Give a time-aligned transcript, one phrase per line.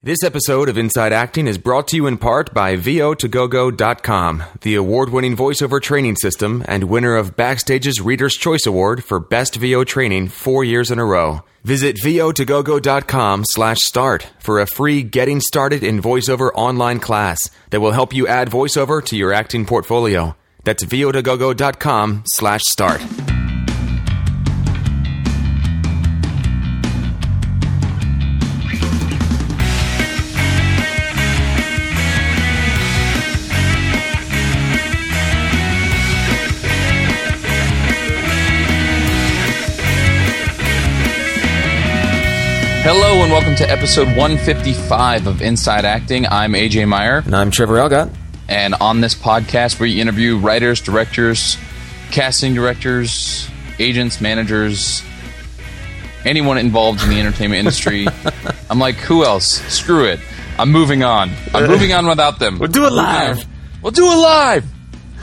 [0.00, 5.10] This episode of Inside Acting is brought to you in part by VO2GoGo.com, the award
[5.10, 10.28] winning voiceover training system and winner of Backstage's Reader's Choice Award for Best VO Training
[10.28, 11.42] four years in a row.
[11.64, 17.90] Visit VO2GoGo.com slash start for a free Getting Started in VoiceOver online class that will
[17.90, 20.36] help you add voiceover to your acting portfolio.
[20.62, 23.02] That's VO2GoGo.com slash start.
[43.38, 46.26] Welcome to episode 155 of Inside Acting.
[46.26, 48.12] I'm AJ Meyer, And I'm Trevor Algatt.
[48.48, 51.56] and on this podcast, we interview writers, directors,
[52.10, 53.48] casting directors,
[53.78, 55.04] agents, managers,
[56.24, 58.08] anyone involved in the entertainment industry.
[58.70, 59.46] I'm like, who else?
[59.72, 60.18] Screw it.
[60.58, 61.30] I'm moving on.
[61.54, 62.58] I'm moving on without them.
[62.58, 63.44] We'll do it live.
[63.82, 64.64] We'll do it live.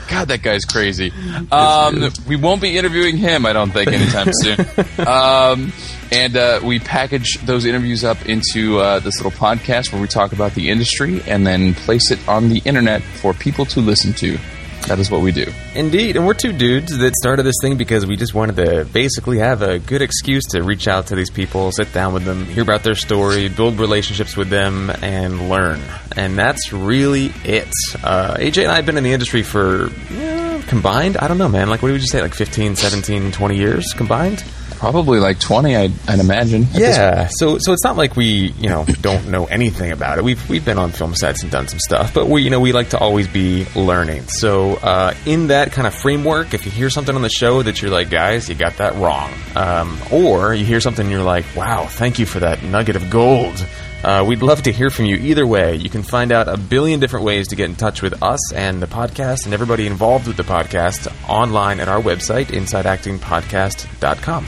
[0.08, 1.12] God, that guy's crazy.
[1.50, 4.58] Um, we won't be interviewing him, I don't think, anytime soon.
[5.06, 5.72] Um,
[6.12, 10.32] and uh, we package those interviews up into uh, this little podcast where we talk
[10.32, 14.38] about the industry and then place it on the internet for people to listen to.
[14.86, 15.52] That is what we do.
[15.74, 19.38] Indeed, and we're two dudes that started this thing because we just wanted to basically
[19.38, 22.62] have a good excuse to reach out to these people, sit down with them, hear
[22.62, 25.80] about their story, build relationships with them, and learn.
[26.16, 27.68] And that's really it.
[28.04, 31.48] Uh, AJ and I have been in the industry for eh, combined, I don't know,
[31.48, 34.44] man, like what would you say, like 15, 17, 20 years combined?
[34.78, 36.66] Probably like 20, I'd, I'd imagine.
[36.72, 40.24] Yeah, so so it's not like we you know don't know anything about it.
[40.24, 42.72] We've we've been on film sets and done some stuff, but we you know we
[42.72, 44.22] like to always be learning.
[44.28, 47.82] So uh, in that kind of framework, if you hear something on the show that
[47.82, 51.44] you're like, guys, you got that wrong, um, or you hear something and you're like,
[51.56, 53.64] wow, thank you for that nugget of gold.
[54.04, 55.74] Uh, we'd love to hear from you either way.
[55.74, 58.80] You can find out a billion different ways to get in touch with us and
[58.80, 64.46] the podcast and everybody involved with the podcast online at our website, insideactingpodcast.com.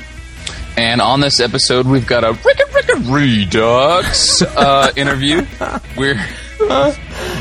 [0.78, 5.44] And on this episode, we've got a Ricka Ricka Redux uh, interview.
[5.96, 6.24] We're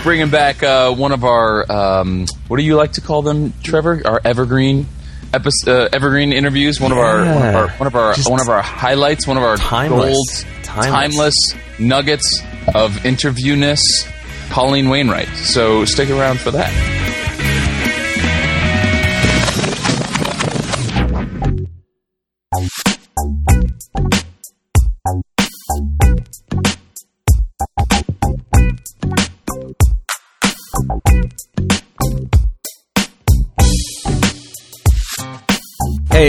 [0.02, 4.02] bringing back uh, one of our, um, what do you like to call them, Trevor?
[4.06, 4.88] Our evergreen.
[5.34, 8.40] Episode, uh, evergreen interviews, one of our one of our one of our Just one
[8.40, 10.14] of our highlights, one of our timeless.
[10.44, 10.88] gold, Timeless.
[10.90, 12.42] timeless nuggets
[12.74, 13.82] of interviewness.
[14.50, 15.28] Colleen Wainwright.
[15.36, 16.72] So stick around for that.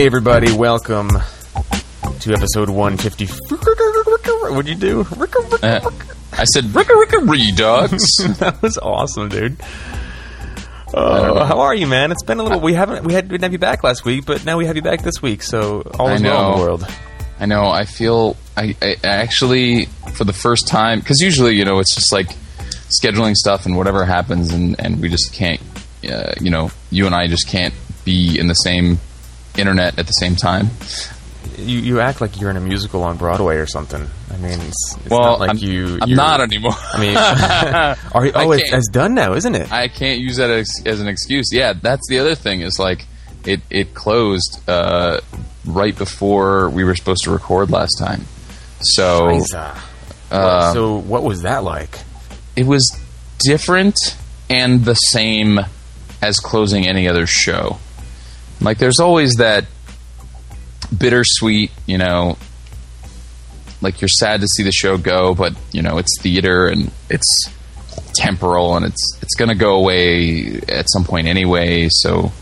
[0.09, 1.11] Everybody, welcome
[2.19, 3.27] to episode 150.
[4.55, 5.01] What'd you do?
[5.63, 5.81] Uh,
[6.33, 8.39] I said Ricka Ricka Redux.
[8.39, 9.61] that was awesome, dude.
[10.95, 12.11] Uh, how are you, man?
[12.11, 12.59] It's been a little.
[12.59, 13.05] We haven't.
[13.05, 15.21] We had, didn't have you back last week, but now we have you back this
[15.21, 15.43] week.
[15.43, 16.87] So all is well in the world.
[17.39, 17.69] I know.
[17.69, 18.39] I feel.
[18.57, 22.29] I, I I actually, for the first time, because usually, you know, it's just like
[22.99, 25.61] scheduling stuff and whatever happens, and and we just can't.
[26.03, 27.75] Uh, you know, you and I just can't
[28.07, 28.99] be in the same
[29.59, 30.69] internet at the same time.
[31.57, 34.07] You you act like you're in a musical on Broadway or something.
[34.31, 35.99] I mean, it's, it's well, not like I'm, you.
[36.01, 36.75] I'm not anymore.
[36.77, 37.17] I mean,
[38.15, 39.73] are you, oh, it's, it's done now, isn't it?
[39.73, 41.47] I can't use that as, as an excuse.
[41.53, 42.61] Yeah, that's the other thing.
[42.61, 43.07] Is like
[43.45, 45.21] it it closed uh,
[45.65, 48.25] right before we were supposed to record last time.
[48.81, 49.41] So.
[50.31, 51.99] Uh, so what was that like?
[52.59, 52.91] it was
[53.39, 53.97] different
[54.51, 55.61] and the same
[56.21, 57.79] as closing any other show.
[58.61, 59.67] Like there's always that
[60.97, 62.37] bittersweet, you know,
[63.81, 67.51] like you're sad to see the show go, but you know, it's theater and it's
[68.15, 72.33] temporal and it's it's going to go away at some point anyway, so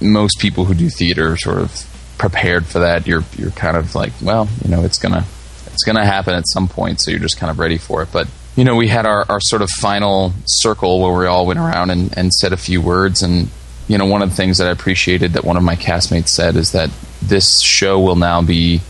[0.00, 1.84] most people who do theater sort of
[2.18, 3.06] prepared for that.
[3.06, 5.24] You're you're kind of like, well, you know, it's going to
[5.66, 8.10] it's going to happen at some point, so you're just kind of ready for it.
[8.12, 11.60] But you know, we had our, our sort of final circle where we all went
[11.60, 13.22] around and, and said a few words.
[13.22, 13.50] And
[13.88, 16.56] you know, one of the things that I appreciated that one of my castmates said
[16.56, 16.90] is that
[17.22, 18.82] this show will now be,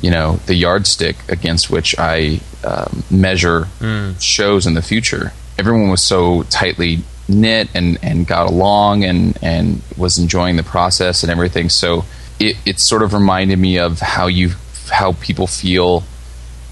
[0.00, 3.66] you know, the yardstick against which I um, measure
[4.20, 5.32] shows in the future.
[5.58, 11.22] Everyone was so tightly knit and, and got along and, and was enjoying the process
[11.22, 11.68] and everything.
[11.68, 12.04] So
[12.38, 14.52] it, it sort of reminded me of how you
[14.90, 16.04] how people feel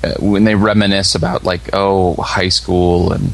[0.04, 3.32] uh, when they reminisce about like oh high school and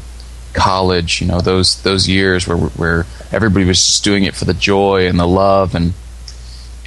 [0.53, 4.53] college you know those those years where where everybody was just doing it for the
[4.53, 5.93] joy and the love and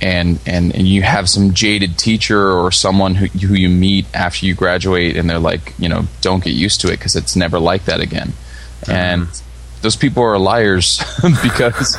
[0.01, 4.45] and and and you have some jaded teacher or someone who who you meet after
[4.45, 7.61] you graduate, and they're like, you know, don't get used to it because it's never
[7.61, 8.33] like that again.
[8.89, 9.29] And
[9.83, 11.01] those people are liars
[11.43, 11.99] because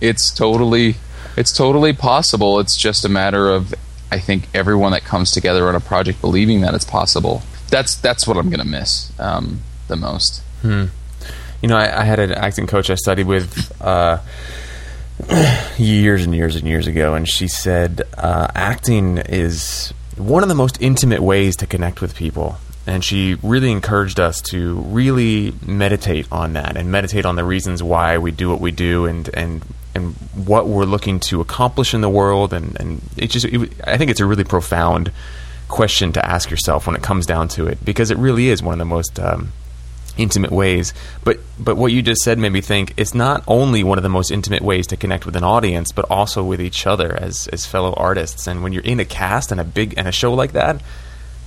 [0.00, 0.96] it's totally
[1.36, 2.58] it's totally possible.
[2.58, 3.74] It's just a matter of
[4.10, 7.42] I think everyone that comes together on a project believing that it's possible.
[7.68, 10.42] That's that's what I'm going to miss um, the most.
[11.62, 14.18] You know, I, I had an acting coach I studied with uh,
[15.78, 20.54] years and years and years ago, and she said uh, acting is one of the
[20.54, 22.56] most intimate ways to connect with people.
[22.86, 27.82] And she really encouraged us to really meditate on that and meditate on the reasons
[27.82, 29.62] why we do what we do and and
[29.94, 32.52] and what we're looking to accomplish in the world.
[32.52, 35.12] And and it just it, I think it's a really profound
[35.68, 38.72] question to ask yourself when it comes down to it because it really is one
[38.72, 39.52] of the most um,
[40.20, 40.92] intimate ways.
[41.24, 44.08] But but what you just said made me think it's not only one of the
[44.08, 47.66] most intimate ways to connect with an audience, but also with each other as as
[47.66, 48.46] fellow artists.
[48.46, 50.80] And when you're in a cast and a big and a show like that,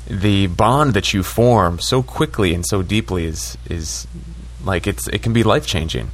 [0.08, 4.08] the bond that you form so quickly and so deeply is is
[4.64, 6.12] like it's it can be life changing.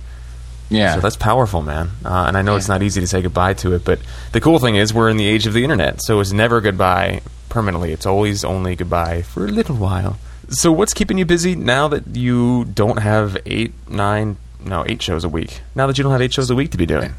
[0.72, 1.90] Yeah, So that's powerful, man.
[2.06, 4.00] Uh, and I know it's not easy to say goodbye to it, but
[4.34, 7.22] the cool thing is we're in the age of the internet, so it's never goodbye
[7.50, 7.92] permanently.
[7.92, 10.20] It's always only goodbye for a little while.
[10.50, 15.24] So what's keeping you busy now that you don't have eight, nine, no, eight shows
[15.24, 15.62] a week?
[15.76, 17.14] Now that you don't have eight shows a week to be doing.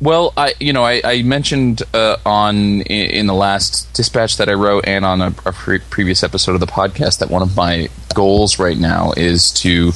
[0.00, 4.54] Well, I you know I, I mentioned uh, on in, the last dispatch that I
[4.54, 7.88] wrote and on a, a pre- previous episode of the podcast that one of my
[8.14, 9.92] goals right now is to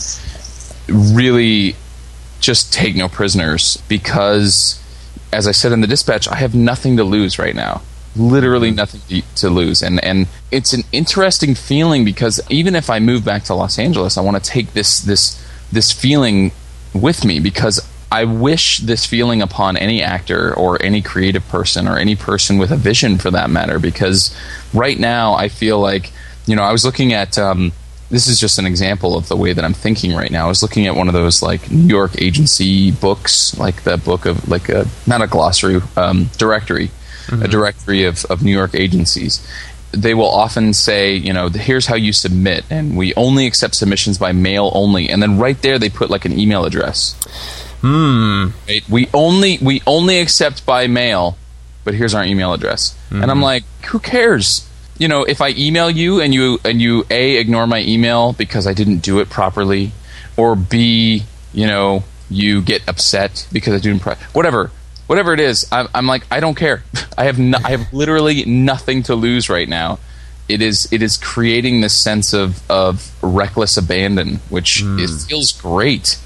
[0.93, 1.75] really
[2.41, 4.83] just take no prisoners because,
[5.33, 7.81] as I said in the dispatch, I have nothing to lose right now.
[8.17, 13.01] Literally nothing to, to lose, and and it's an interesting feeling because even if I
[13.01, 16.53] move back to Los Angeles, I want to take this this this feeling
[16.95, 17.81] with me because
[18.13, 22.71] I wish this feeling upon any actor or any creative person or any person with
[22.71, 23.81] a vision for that matter.
[23.81, 24.33] Because
[24.73, 26.13] right now, I feel like,
[26.47, 27.37] you know, I was looking at.
[27.37, 27.73] Um,
[28.11, 30.45] this is just an example of the way that I'm thinking right now.
[30.45, 34.27] I was looking at one of those like New York agency books, like the book
[34.27, 36.91] of like a not a glossary um, directory,
[37.33, 39.47] a directory of, of New York agencies.
[39.93, 44.19] They will often say, you know, here's how you submit, and we only accept submissions
[44.19, 45.09] by mail only.
[45.09, 47.15] And then right there, they put like an email address.
[47.81, 48.49] Hmm.
[48.67, 48.89] Right?
[48.89, 51.37] We only we only accept by mail,
[51.85, 52.97] but here's our email address.
[53.11, 54.69] And I'm like, who cares?
[54.99, 58.67] You know, if I email you and you and you a ignore my email because
[58.67, 59.93] I didn't do it properly,
[60.37, 64.71] or b you know you get upset because I didn't pro- whatever
[65.07, 65.67] whatever it is.
[65.71, 66.83] I'm, I'm like I don't care.
[67.19, 69.99] I have no, I have literally nothing to lose right now.
[70.49, 76.19] It is it is creating this sense of of reckless abandon, which it feels great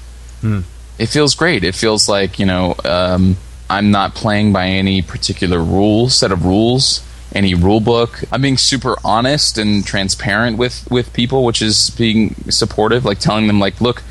[0.97, 1.63] it feels great.
[1.63, 3.37] It feels like you know um,
[3.69, 7.01] I'm not playing by any particular rule set of rules,
[7.33, 8.23] any rule book.
[8.31, 13.05] I'm being super honest and transparent with with people, which is being supportive.
[13.05, 14.03] Like telling them like, look,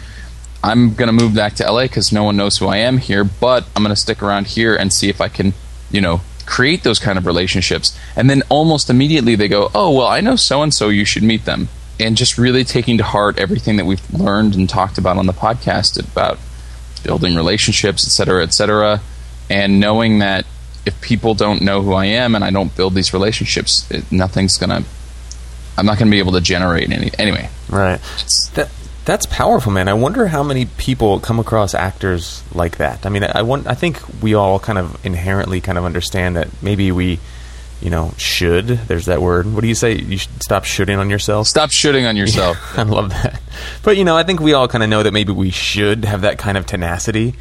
[0.63, 3.65] I'm gonna move back to LA because no one knows who I am here, but
[3.77, 5.55] I'm gonna stick around here and see if I can,
[5.91, 6.21] you know.
[6.47, 10.35] Create those kind of relationships, and then almost immediately they go, "Oh, well, I know
[10.35, 10.89] so and so.
[10.89, 11.69] You should meet them."
[12.01, 15.35] And just really taking to heart everything that we've learned and talked about on the
[15.35, 16.39] podcast about
[17.03, 19.03] building relationships, et cetera, et cetera,
[19.51, 20.47] and knowing that
[20.87, 24.57] if people don't know who I am and I don't build these relationships, it, nothing's
[24.57, 24.85] gonna.
[25.77, 27.11] I'm not gonna be able to generate any.
[27.19, 28.01] Anyway, Right.
[28.55, 28.71] That
[29.09, 29.89] that's powerful, man.
[29.89, 33.07] I wonder how many people come across actors like that.
[33.07, 33.67] I mean, I, I want.
[33.67, 37.19] I think we all kind of inherently kind of understand that maybe we,
[37.81, 38.67] you know, should.
[38.67, 39.47] There's that word.
[39.51, 39.95] What do you say?
[39.95, 41.47] You should stop shooting on yourself.
[41.47, 42.59] stop shooting on yourself.
[42.79, 43.41] I love that.
[43.83, 46.21] But you know, I think we all kind of know that maybe we should have
[46.21, 47.35] that kind of tenacity.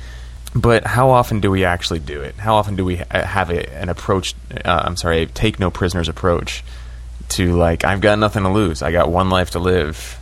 [0.55, 2.35] But how often do we actually do it?
[2.35, 4.35] How often do we have a, an approach?
[4.63, 6.63] Uh, I'm sorry, a take no prisoners approach
[7.29, 8.81] to like I've got nothing to lose.
[8.81, 10.16] I got one life to live.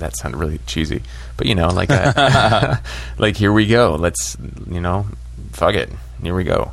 [0.00, 1.02] That sounded really cheesy,
[1.36, 2.16] but you know, like that.
[2.16, 2.76] Uh,
[3.18, 3.94] like here we go.
[3.94, 4.36] Let's
[4.68, 5.06] you know,
[5.52, 5.90] fuck it.
[6.22, 6.72] Here we go.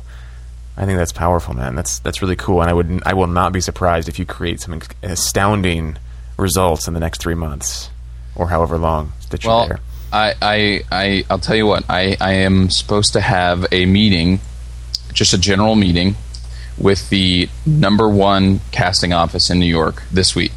[0.76, 1.74] I think that's powerful, man.
[1.74, 4.60] That's that's really cool, and I would I will not be surprised if you create
[4.60, 5.96] some astounding
[6.36, 7.90] results in the next three months
[8.36, 9.80] or however long that you're Well, there.
[10.12, 11.84] I, I, I, I'll tell you what.
[11.90, 14.40] I, I am supposed to have a meeting,
[15.12, 16.16] just a general meeting,
[16.78, 20.52] with the number one casting office in New York this week,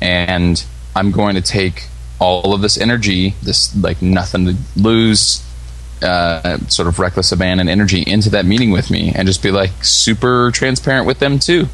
[0.00, 5.44] and I'm going to take all of this energy, this like nothing to lose,
[6.02, 9.72] uh, sort of reckless abandon energy into that meeting with me, and just be like
[9.82, 11.68] super transparent with them too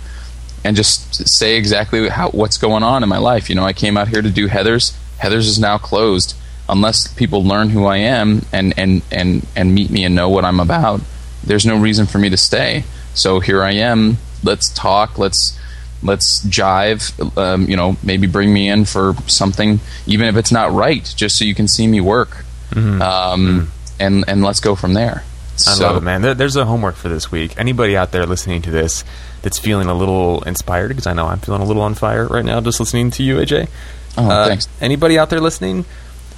[0.64, 3.48] and just say exactly how what's going on in my life.
[3.48, 4.96] You know, I came out here to do Heathers.
[5.18, 6.36] Heathers is now closed.
[6.68, 10.44] Unless people learn who I am and and and and meet me and know what
[10.44, 11.00] I'm about,
[11.44, 12.84] there's no reason for me to stay.
[13.14, 14.18] So here I am.
[14.42, 15.18] Let's talk.
[15.18, 15.58] Let's
[16.02, 17.36] let's jive.
[17.38, 21.36] Um, you know, maybe bring me in for something, even if it's not right, just
[21.38, 22.44] so you can see me work.
[22.70, 23.02] Mm-hmm.
[23.02, 25.22] Um, And and let's go from there.
[25.54, 26.22] I so, love it, man.
[26.22, 27.54] There, there's a homework for this week.
[27.58, 29.04] Anybody out there listening to this
[29.42, 32.44] that's feeling a little inspired, because I know I'm feeling a little on fire right
[32.44, 33.68] now just listening to you, AJ.
[34.16, 34.66] Oh, Uh, thanks.
[34.80, 35.84] Anybody out there listening,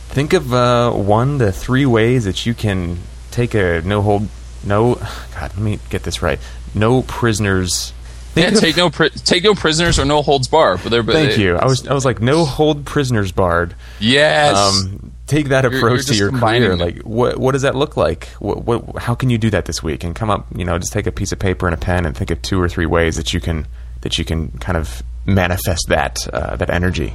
[0.09, 2.99] think of uh, one to three ways that you can
[3.31, 4.29] take a no hold,
[4.65, 4.95] no.
[5.35, 6.39] God, let me get this right.
[6.75, 7.93] No prisoners.
[8.37, 10.77] Yeah, Think of- take no pri- take no prisoners or no holds bar.
[10.79, 11.57] But they're, but Thank you.
[11.57, 13.75] I was I was like no hold prisoners barred.
[14.01, 14.57] Yes.
[14.57, 16.71] Um, take that You're- approach you're to your career.
[16.71, 16.79] them.
[16.79, 18.27] Like, what what does that look like?
[18.41, 20.03] What, what how can you do that this week?
[20.05, 22.17] And come up, you know, just take a piece of paper and a pen and
[22.17, 23.67] think of two or three ways that you can
[24.01, 27.15] that you can kind of manifest that uh, that energy.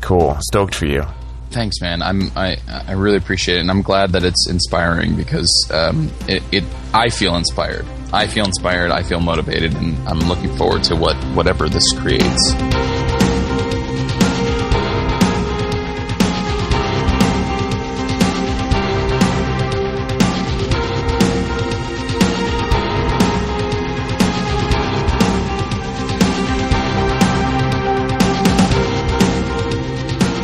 [0.00, 1.04] Cool, stoked for you.
[1.50, 2.02] Thanks, man.
[2.02, 6.42] I'm I I really appreciate it, and I'm glad that it's inspiring because um, it,
[6.52, 7.86] it I feel inspired.
[8.12, 8.90] I feel inspired.
[8.90, 12.97] I feel motivated, and I'm looking forward to what whatever this creates.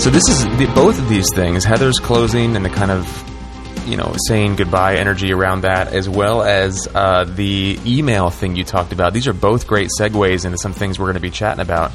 [0.05, 3.97] So this is the, both of these things: Heathers closing and the kind of you
[3.97, 8.93] know saying goodbye energy around that, as well as uh, the email thing you talked
[8.93, 9.15] about.
[9.15, 11.91] These are both great segues into some things we're going to be chatting about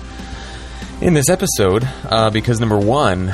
[1.01, 1.87] in this episode.
[2.03, 3.31] Uh, because number one,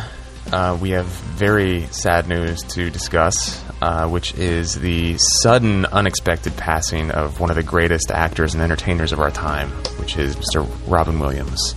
[0.51, 7.11] uh, we have very sad news to discuss, uh, which is the sudden, unexpected passing
[7.11, 10.69] of one of the greatest actors and entertainers of our time, which is Mr.
[10.85, 11.75] Robin Williams.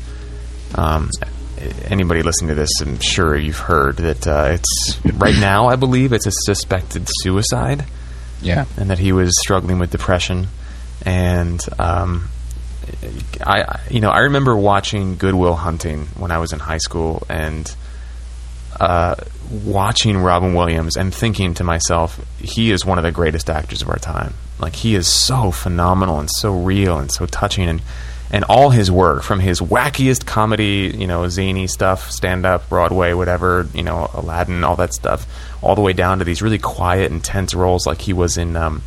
[0.75, 1.11] Um,
[1.91, 5.69] anybody listening to this, I'm sure you've heard that uh, it's right now.
[5.69, 7.85] I believe it's a suspected suicide,
[8.43, 8.65] Yeah.
[8.77, 10.49] and that he was struggling with depression.
[11.05, 12.29] And um,
[13.45, 16.79] I, I- you know, I remember watching Good Will Hunting when I was in high
[16.79, 17.73] school, and
[18.81, 19.15] uh,
[19.65, 23.89] watching Robin Williams and thinking to myself, he is one of the greatest actors of
[23.89, 24.35] our time.
[24.61, 27.83] Like he is so phenomenal and so real and so touching, and
[28.31, 33.13] and all his work from his wackiest comedy, you know, zany stuff, stand up, Broadway,
[33.13, 35.27] whatever, you know, Aladdin, all that stuff,
[35.63, 38.57] all the way down to these really quiet, intense roles like he was in.
[38.57, 38.83] Um,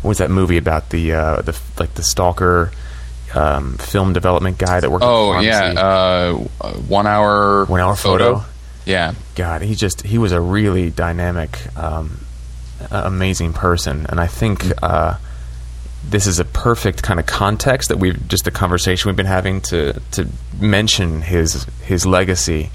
[0.00, 2.72] what was that movie about the uh, the like the stalker
[3.34, 5.04] um, film development guy that worked?
[5.04, 5.74] Oh yeah.
[5.76, 7.64] Uh, uh, one hour.
[7.66, 8.42] One Hour Photo?
[8.84, 9.14] Yeah.
[9.36, 12.18] God, he just he was a really dynamic, um,
[12.90, 15.16] amazing person, and I think uh,
[16.08, 19.60] this is a perfect kind of context that we've just the conversation we've been having
[19.60, 20.28] to to
[20.60, 22.70] mention his his legacy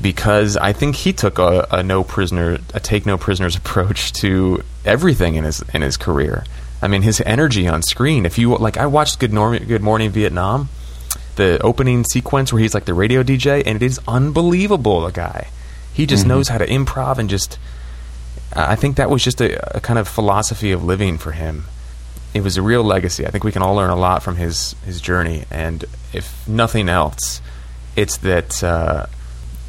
[0.00, 4.62] because I think he took a, a no prisoner a take no prisoners approach to
[4.84, 6.44] everything in his in his career.
[6.82, 8.26] I mean, his energy on screen.
[8.26, 10.68] If you like, I watched Good, Norm- Good Morning Vietnam,
[11.36, 15.02] the opening sequence where he's like the radio DJ, and it is unbelievable.
[15.02, 15.46] The guy,
[15.94, 16.30] he just mm-hmm.
[16.30, 17.58] knows how to improv and just.
[18.54, 21.64] I think that was just a, a kind of philosophy of living for him.
[22.34, 23.26] It was a real legacy.
[23.26, 26.88] I think we can all learn a lot from his his journey, and if nothing
[26.88, 27.42] else,
[27.94, 29.06] it's that uh,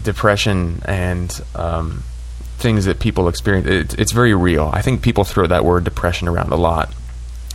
[0.04, 2.04] depression and um,
[2.58, 3.68] things that people experience.
[3.68, 4.70] It, it's very real.
[4.72, 6.94] I think people throw that word depression around a lot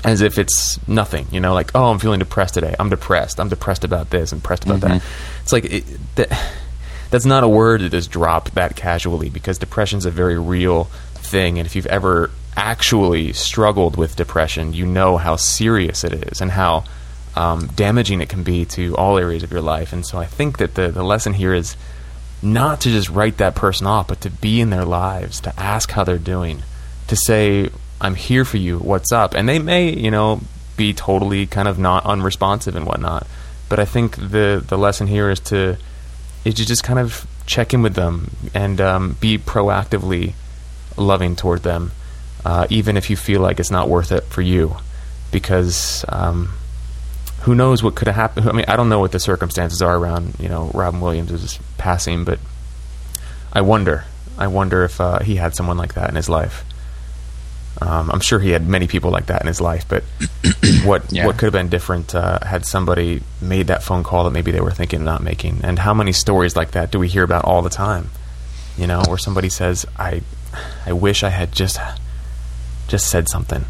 [0.05, 1.27] as if it's nothing.
[1.33, 2.75] You know, like oh, I'm feeling depressed today.
[2.79, 3.41] I'm depressed.
[3.41, 4.33] I'm depressed about this.
[4.33, 5.03] I'm depressed about that.
[5.43, 5.85] It's like it,
[6.17, 6.53] that,
[7.11, 10.85] that's not a word that is dropped that casually because depression's a very real
[11.15, 11.59] thing.
[11.59, 16.51] And if you've ever actually struggled with depression, you know how serious it is and
[16.51, 16.85] how
[17.37, 19.93] um, damaging it can be to all areas of your life.
[19.93, 21.77] And so I think that the, the lesson here is
[22.43, 25.93] not to just write that person off, but to be in their lives, to ask
[25.93, 26.65] how they're doing,
[27.07, 29.35] to say, I'm here for you, what's up?
[29.35, 30.41] And they may, you know,
[30.77, 33.27] be totally kind of not unresponsive and whatnot.
[33.69, 35.77] But I think the, the lesson here is to
[36.45, 40.35] is to just kind of check in with them and um, be proactively
[40.97, 41.91] loving toward them,
[42.45, 44.77] uh, even if you feel like it's not worth it for you,
[45.33, 46.51] because um,
[47.43, 48.49] who knows what could have happened.
[48.49, 52.25] I mean, I don't know what the circumstances are around you know Robin Williams' passing,
[52.25, 52.39] but
[53.53, 54.05] I wonder.
[54.39, 56.65] I wonder if uh, he had someone like that in his life.
[57.81, 60.03] Um, I'm sure he had many people like that in his life, but
[60.85, 61.27] what Yeah.
[61.27, 64.61] what could have been different uh, had somebody made that phone call that maybe they
[64.61, 65.61] were thinking of not making?
[65.63, 68.11] And how many stories like that do we hear about all the time?
[68.77, 70.23] You know, where somebody says, "I,
[70.87, 71.79] I wish I had just
[72.89, 73.65] just said something."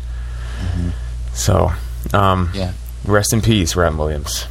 [1.34, 1.72] So,
[2.12, 2.72] um, Yeah.
[3.04, 4.46] rest in peace, Robin Williams.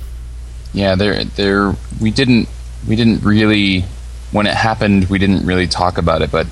[0.74, 1.76] Yeah, there, there.
[2.00, 2.48] We didn't,
[2.88, 3.86] we didn't really.
[4.32, 6.32] When it happened, we didn't really talk about it.
[6.32, 6.48] But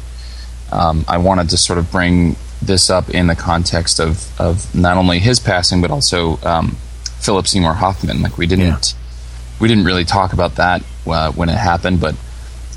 [0.71, 4.97] um, I wanted to sort of bring this up in the context of, of not
[4.97, 6.77] only his passing but also um,
[7.19, 8.21] Philip Seymour Hoffman.
[8.21, 8.99] Like we didn't yeah.
[9.59, 12.15] we didn't really talk about that uh, when it happened, but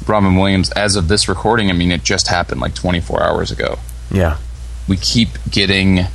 [0.07, 3.79] Robin Williams, as of this recording, I mean, it just happened like 24 hours ago.
[4.11, 4.37] Yeah,
[4.89, 6.07] we keep getting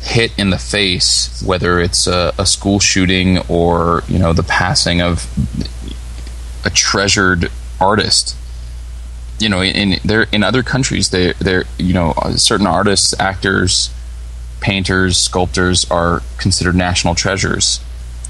[0.00, 5.00] hit in the face, whether it's a, a school shooting or you know the passing
[5.00, 5.26] of
[6.64, 8.36] a treasured artist
[9.38, 13.90] you know, in there in other countries, they they're you know uh, certain artists, actors,
[14.60, 17.80] painters, sculptors are considered national treasures,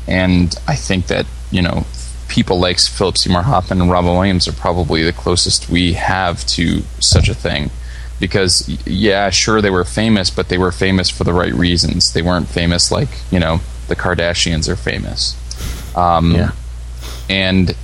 [0.06, 1.86] and I think that you know
[2.28, 6.82] people like Philip Seymour Hoffman and Robin Williams are probably the closest we have to
[7.00, 7.70] such a thing.
[8.18, 12.12] Because yeah, sure they were famous, but they were famous for the right reasons.
[12.12, 15.36] They weren't famous like you know the Kardashians are famous.
[15.96, 16.52] Um, yeah,
[17.28, 17.76] and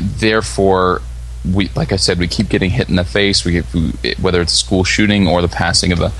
[0.00, 1.02] therefore,
[1.44, 3.44] we like I said, we keep getting hit in the face.
[3.44, 3.64] We, get,
[4.20, 6.12] whether it's a school shooting or the passing of a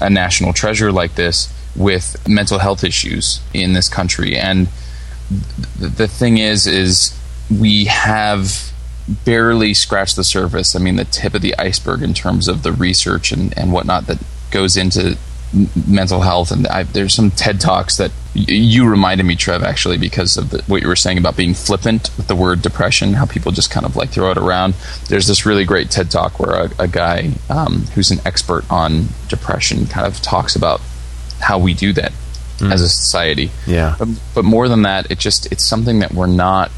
[0.00, 4.36] a national treasure like this with mental health issues in this country.
[4.36, 4.68] And
[5.78, 7.16] th- the thing is, is
[7.50, 8.69] we have
[9.24, 10.76] barely scratched the surface.
[10.76, 14.06] I mean, the tip of the iceberg in terms of the research and, and whatnot
[14.06, 14.18] that
[14.50, 15.16] goes into
[15.86, 16.50] mental health.
[16.50, 20.50] And I, there's some TED talks that y- you reminded me, Trev, actually, because of
[20.50, 23.70] the, what you were saying about being flippant with the word depression, how people just
[23.70, 24.74] kind of like throw it around.
[25.08, 29.06] There's this really great TED talk where a, a guy um, who's an expert on
[29.28, 30.80] depression kind of talks about
[31.40, 32.12] how we do that
[32.58, 32.72] mm.
[32.72, 33.50] as a society.
[33.66, 33.96] Yeah.
[33.98, 36.70] But, but more than that, it just it's something that we're not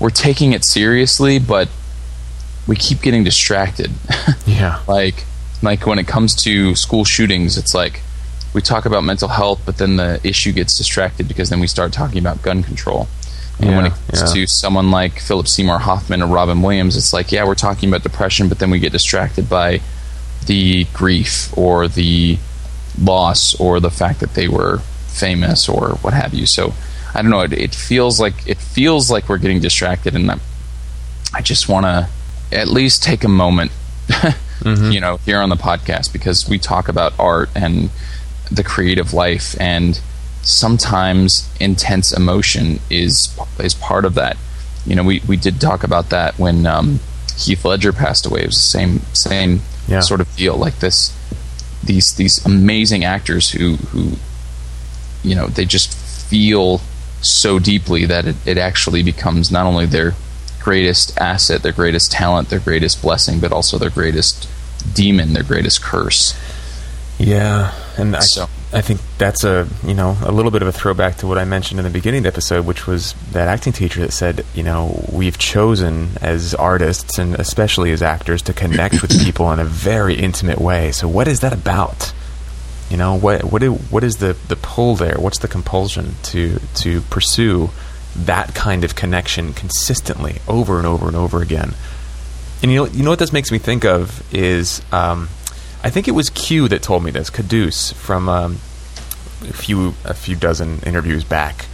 [0.00, 1.68] we're taking it seriously, but
[2.66, 3.90] we keep getting distracted.
[4.46, 4.82] yeah.
[4.86, 5.24] like
[5.62, 8.00] like when it comes to school shootings, it's like
[8.54, 11.92] we talk about mental health, but then the issue gets distracted because then we start
[11.92, 13.08] talking about gun control.
[13.58, 14.42] And yeah, when it comes yeah.
[14.42, 18.04] to someone like Philip Seymour Hoffman or Robin Williams, it's like, yeah, we're talking about
[18.04, 19.80] depression, but then we get distracted by
[20.46, 22.38] the grief or the
[23.00, 24.78] loss or the fact that they were
[25.08, 26.46] famous or what have you.
[26.46, 26.72] So
[27.14, 27.40] I don't know.
[27.40, 30.38] It, it feels like it feels like we're getting distracted, and I,
[31.34, 32.08] I just want to
[32.50, 33.70] at least take a moment
[34.60, 34.90] mm-hmm.
[34.90, 37.90] you know, here on the podcast because we talk about art and
[38.50, 40.00] the creative life, and
[40.42, 44.36] sometimes intense emotion is is part of that.
[44.86, 47.00] You know, we, we did talk about that when um,
[47.36, 48.42] Heath Ledger passed away.
[48.42, 50.00] It was the same same yeah.
[50.00, 51.14] sort of deal, like this
[51.84, 54.12] these these amazing actors who who
[55.22, 56.80] you know they just feel
[57.20, 60.14] so deeply that it, it actually becomes not only their
[60.60, 64.48] greatest asset, their greatest talent, their greatest blessing, but also their greatest
[64.94, 66.38] demon, their greatest curse.
[67.18, 68.46] Yeah, and I, so.
[68.72, 71.44] I think that's a you know a little bit of a throwback to what I
[71.44, 74.62] mentioned in the beginning of the episode, which was that acting teacher that said, you
[74.62, 79.64] know, we've chosen as artists and especially as actors to connect with people in a
[79.64, 80.92] very intimate way.
[80.92, 82.12] So, what is that about?
[82.90, 85.16] You know, what what what is the the pull there?
[85.18, 87.70] What's the compulsion to to pursue
[88.16, 91.74] that kind of connection consistently over and over and over again.
[92.62, 95.28] And you know, you know what this makes me think of is, um,
[95.84, 97.30] I think it was Q that told me this.
[97.30, 98.54] Quddus from um,
[99.42, 101.66] a few a few dozen interviews back.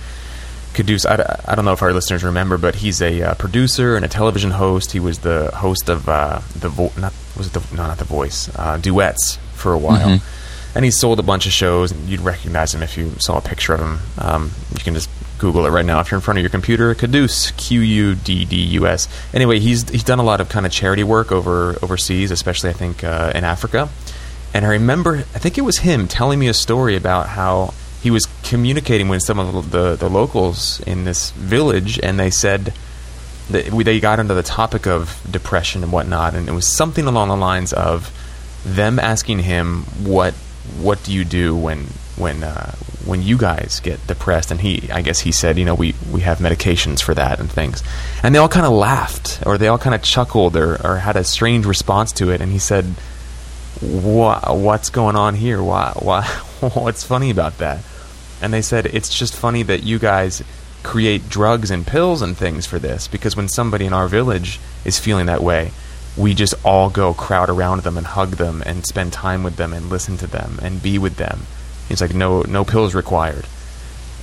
[0.74, 4.05] Quddus, I, I don't know if our listeners remember, but he's a uh, producer and
[4.05, 4.92] a television host.
[4.92, 8.05] He was the host of uh, the vo- not was it the no not the
[8.05, 10.18] voice uh, duets for a while.
[10.18, 10.44] Mm-hmm.
[10.75, 11.93] And he sold a bunch of shows.
[12.07, 13.99] You'd recognize him if you saw a picture of him.
[14.19, 15.09] Um, you can just
[15.39, 16.95] Google it right now if you're in front of your computer.
[16.95, 19.09] Quddus, Q U D D U S.
[19.33, 22.73] Anyway, he's he's done a lot of kind of charity work over overseas, especially I
[22.73, 23.89] think uh, in Africa.
[24.53, 28.11] And I remember, I think it was him telling me a story about how he
[28.11, 32.73] was communicating with some of the the locals in this village, and they said
[33.51, 37.29] that they got into the topic of depression and whatnot, and it was something along
[37.29, 38.13] the lines of
[38.65, 40.35] them asking him what
[40.81, 42.72] what do you do when when uh,
[43.05, 44.50] when you guys get depressed?
[44.50, 47.50] And he I guess he said you know we we have medications for that and
[47.50, 47.83] things.
[48.22, 51.16] And they all kind of laughed or they all kind of chuckled or, or had
[51.16, 52.40] a strange response to it.
[52.40, 52.85] And he said
[53.81, 55.62] what what's going on here?
[55.62, 56.22] Why why
[56.61, 57.85] what's funny about that?
[58.40, 60.42] And they said it's just funny that you guys
[60.83, 64.98] create drugs and pills and things for this because when somebody in our village is
[64.98, 65.70] feeling that way
[66.16, 69.72] we just all go crowd around them and hug them and spend time with them
[69.72, 71.40] and listen to them and be with them
[71.88, 73.46] He's like, no, no pills required,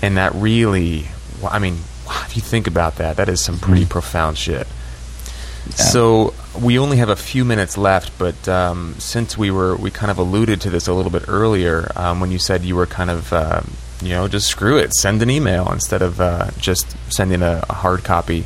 [0.01, 1.05] and that really,
[1.47, 1.77] I mean,
[2.25, 4.67] if you think about that, that is some pretty mm profound shit.
[5.67, 5.75] Yeah.
[5.75, 10.09] So we only have a few minutes left, but um, since we were we kind
[10.09, 13.11] of alluded to this a little bit earlier um, when you said you were kind
[13.11, 13.61] of uh,
[14.01, 17.73] you know just screw it, send an email instead of uh, just sending a, a
[17.73, 18.45] hard copy.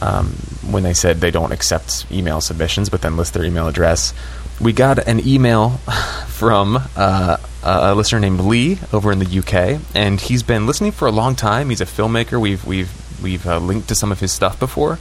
[0.00, 0.26] Um,
[0.70, 4.14] when they said they don't accept email submissions, but then list their email address,
[4.60, 5.70] we got an email
[6.28, 11.06] from uh, a listener named Lee over in the UK, and he's been listening for
[11.06, 11.70] a long time.
[11.70, 12.40] He's a filmmaker.
[12.40, 14.98] We've we've we've uh, linked to some of his stuff before,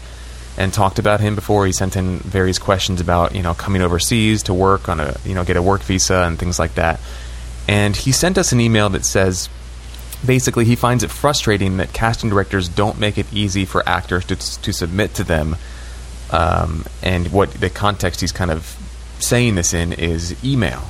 [0.58, 1.66] and talked about him before.
[1.66, 5.36] He sent in various questions about you know coming overseas to work on a you
[5.36, 7.00] know get a work visa and things like that.
[7.68, 9.50] And he sent us an email that says
[10.26, 14.36] basically he finds it frustrating that casting directors don't make it easy for actors to
[14.36, 15.56] to submit to them.
[16.32, 18.78] Um, and what the context he's kind of
[19.20, 20.84] saying this in is email.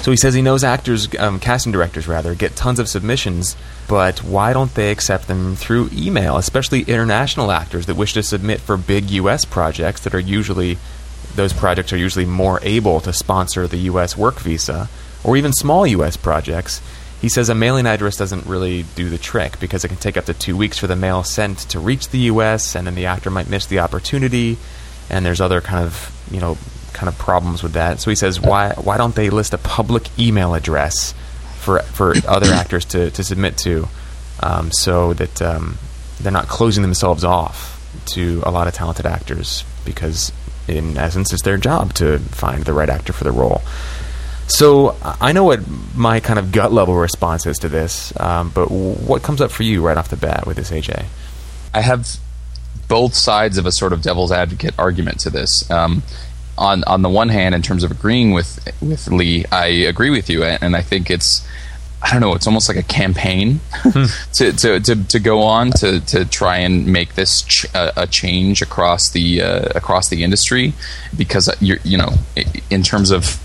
[0.00, 3.56] So he says he knows actors, um, casting directors rather, get tons of submissions,
[3.88, 8.60] but why don't they accept them through email, especially international actors that wish to submit
[8.60, 9.44] for big U.S.
[9.44, 10.78] projects that are usually,
[11.34, 14.16] those projects are usually more able to sponsor the U.S.
[14.16, 14.88] work visa,
[15.24, 16.16] or even small U.S.
[16.16, 16.80] projects.
[17.20, 20.26] He says a mailing address doesn't really do the trick because it can take up
[20.26, 23.30] to two weeks for the mail sent to reach the U.S., and then the actor
[23.30, 24.56] might miss the opportunity,
[25.10, 26.56] and there's other kind of, you know,
[26.92, 28.00] kind of problems with that.
[28.00, 31.12] So he says, why why don't they list a public email address
[31.58, 33.88] for for other actors to, to submit to,
[34.40, 35.78] um, so that um,
[36.20, 37.74] they're not closing themselves off
[38.06, 40.32] to a lot of talented actors because
[40.66, 43.62] in essence it's their job to find the right actor for the role.
[44.48, 45.60] So I know what
[45.94, 49.62] my kind of gut level response is to this, um, but what comes up for
[49.62, 51.04] you right off the bat with this, AJ?
[51.74, 52.18] I have
[52.88, 55.70] both sides of a sort of devil's advocate argument to this.
[55.70, 56.02] Um,
[56.56, 60.28] on on the one hand, in terms of agreeing with with Lee, I agree with
[60.28, 61.46] you, and I think it's
[62.02, 64.04] I don't know, it's almost like a campaign hmm.
[64.34, 68.06] to, to, to, to, go on to, to try and make this ch- a, a,
[68.06, 70.74] change across the uh, across the industry
[71.16, 72.10] because you you know
[72.70, 73.42] in terms of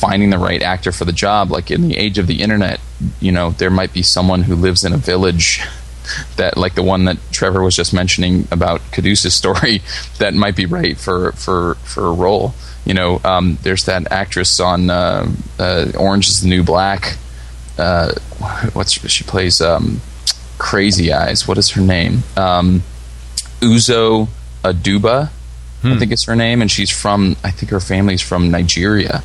[0.00, 2.80] finding the right actor for the job like in the age of the internet
[3.20, 5.60] you know there might be someone who lives in a village
[6.36, 9.82] that like the one that Trevor was just mentioning about Quddus' story
[10.18, 12.54] that might be right for for for a role.
[12.84, 17.18] You know, um, there's that actress on uh, uh, Orange Is the New Black.
[17.78, 18.12] Uh,
[18.72, 19.60] what's she plays?
[19.60, 20.00] Um,
[20.58, 21.46] Crazy Eyes.
[21.46, 22.22] What is her name?
[22.36, 22.82] Um,
[23.60, 24.28] Uzo
[24.64, 25.28] Aduba,
[25.82, 25.92] hmm.
[25.92, 27.36] I think it's her name, and she's from.
[27.44, 29.22] I think her family's from Nigeria.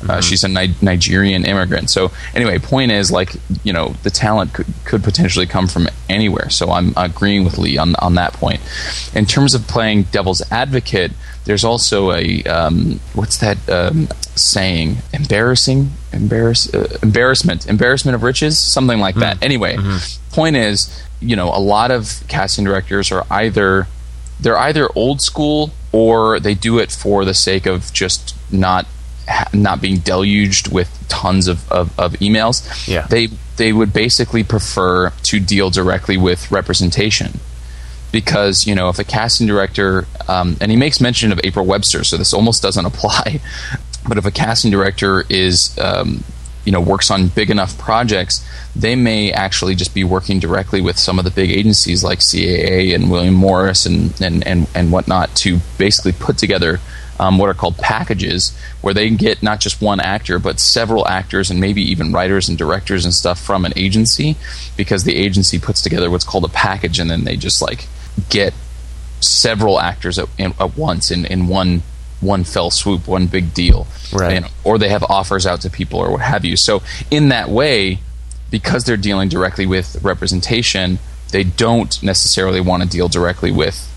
[0.00, 0.20] Uh, mm-hmm.
[0.20, 1.90] she's a Ni- Nigerian immigrant.
[1.90, 3.34] So anyway, point is like
[3.64, 6.50] you know the talent could, could potentially come from anywhere.
[6.50, 8.60] So I'm agreeing with Lee on on that point.
[9.14, 11.12] In terms of playing devil's advocate,
[11.44, 14.98] there's also a um, what's that um, saying?
[15.12, 19.22] Embarrassing, embarrass, uh, embarrassment, embarrassment of riches, something like mm-hmm.
[19.22, 19.42] that.
[19.42, 20.32] Anyway, mm-hmm.
[20.34, 23.86] point is, you know, a lot of casting directors are either
[24.40, 28.86] they're either old school or they do it for the sake of just not
[29.52, 32.88] not being deluged with tons of, of, of, emails.
[32.88, 33.06] Yeah.
[33.06, 37.40] They they would basically prefer to deal directly with representation
[38.12, 42.04] because you know if a casting director um, and he makes mention of April Webster,
[42.04, 43.40] so this almost doesn't apply.
[44.08, 46.24] But if a casting director is um,
[46.64, 50.98] you know works on big enough projects, they may actually just be working directly with
[50.98, 55.34] some of the big agencies like CAA and William Morris and and and, and whatnot
[55.36, 56.80] to basically put together
[57.18, 61.06] um, what are called packages, where they can get not just one actor, but several
[61.08, 64.36] actors and maybe even writers and directors and stuff from an agency,
[64.76, 67.86] because the agency puts together what's called a package, and then they just like
[68.28, 68.54] get
[69.20, 71.82] several actors at, at once in, in one
[72.20, 74.32] one fell swoop, one big deal, right?
[74.64, 76.56] or they have offers out to people or what have you.
[76.56, 78.00] So in that way,
[78.50, 80.98] because they're dealing directly with representation,
[81.30, 83.88] they don't necessarily want to deal directly with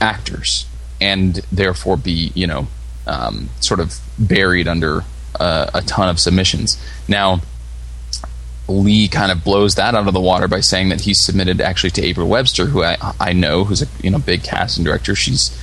[0.00, 0.66] actors
[1.00, 2.66] and therefore be you know
[3.06, 5.04] um, sort of buried under
[5.40, 6.82] uh, a ton of submissions.
[7.08, 7.40] Now,
[8.68, 11.90] Lee kind of blows that out of the water by saying that he submitted actually
[11.90, 15.14] to April Webster, who I, I know, who's a you know big casting director.
[15.14, 15.56] She's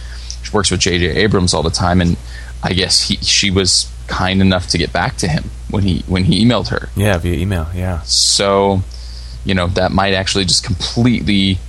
[0.43, 1.07] she works with J.J.
[1.07, 2.17] Abrams all the time, and
[2.63, 6.25] I guess he she was kind enough to get back to him when he when
[6.25, 6.89] he emailed her.
[6.95, 7.67] Yeah, via email.
[7.73, 8.01] Yeah.
[8.01, 8.81] So,
[9.43, 11.59] you know, that might actually just completely,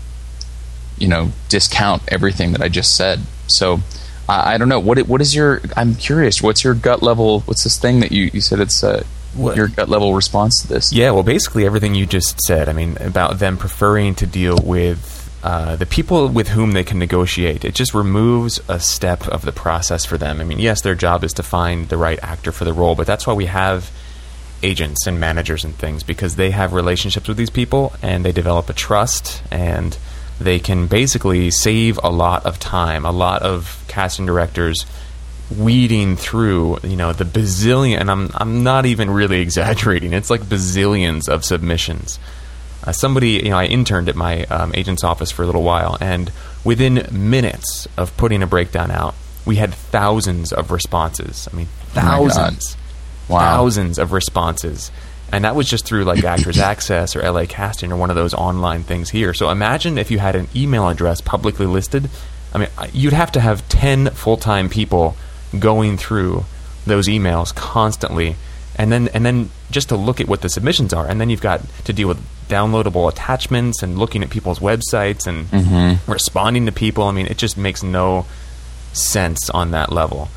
[0.99, 3.21] you know, discount everything that I just said.
[3.47, 3.81] So
[4.29, 4.81] I, I don't know.
[4.81, 5.61] What what is your?
[5.77, 6.43] I'm curious.
[6.43, 7.41] What's your gut level?
[7.41, 9.05] What's this thing that you you said it's uh,
[9.35, 9.57] what?
[9.57, 10.93] your gut level response to this?
[10.93, 12.69] Yeah, well, basically everything you just said.
[12.69, 16.99] I mean, about them preferring to deal with uh, the people with whom they can
[16.99, 17.65] negotiate.
[17.65, 20.41] It just removes a step of the process for them.
[20.41, 23.07] I mean, yes, their job is to find the right actor for the role, but
[23.07, 23.91] that's why we have
[24.63, 28.69] agents and managers and things because they have relationships with these people and they develop
[28.71, 29.99] a trust and
[30.41, 34.85] they can basically save a lot of time, a lot of casting directors
[35.57, 40.43] weeding through, you know, the bazillion, and I'm, I'm not even really exaggerating, it's like
[40.43, 42.19] bazillions of submissions.
[42.85, 45.97] Uh, somebody, you know, I interned at my um, agent's office for a little while,
[46.01, 46.31] and
[46.65, 51.49] within minutes of putting a breakdown out, we had thousands of responses.
[51.53, 52.77] I mean, Oh thousands,
[53.29, 53.39] Wow.
[53.41, 54.91] thousands of responses.
[55.33, 58.35] And that was just through like Actors Access or LA Casting or one of those
[58.35, 59.35] online things here.
[59.35, 62.09] So imagine if you had an email address publicly listed.
[62.55, 65.17] I mean, you'd have to have 10 full time people
[65.59, 66.45] going through
[66.87, 68.37] those emails constantly.
[68.79, 71.07] And then, and then just to look at what the submissions are.
[71.07, 75.47] And then you've got to deal with downloadable attachments and looking at people's websites and
[75.47, 76.11] mm-hmm.
[76.11, 77.05] responding to people.
[77.05, 78.27] I mean, it just makes no
[78.93, 80.29] sense on that level.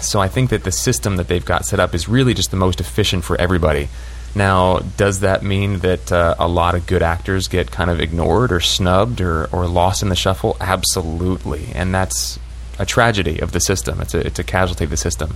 [0.00, 2.56] So I think that the system that they've got set up is really just the
[2.56, 3.88] most efficient for everybody.
[4.34, 8.52] Now, does that mean that uh, a lot of good actors get kind of ignored
[8.52, 10.56] or snubbed or, or lost in the shuffle?
[10.60, 11.68] Absolutely.
[11.74, 12.38] And that's
[12.78, 14.00] a tragedy of the system.
[14.00, 15.34] It's a, it's a casualty of the system.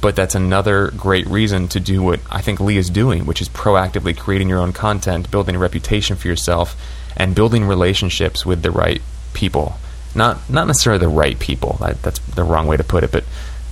[0.00, 3.48] But that's another great reason to do what I think Lee is doing, which is
[3.48, 6.76] proactively creating your own content, building a reputation for yourself,
[7.16, 9.02] and building relationships with the right
[9.32, 9.76] people.
[10.14, 11.78] Not not necessarily the right people.
[11.80, 13.10] That, that's the wrong way to put it.
[13.10, 13.24] But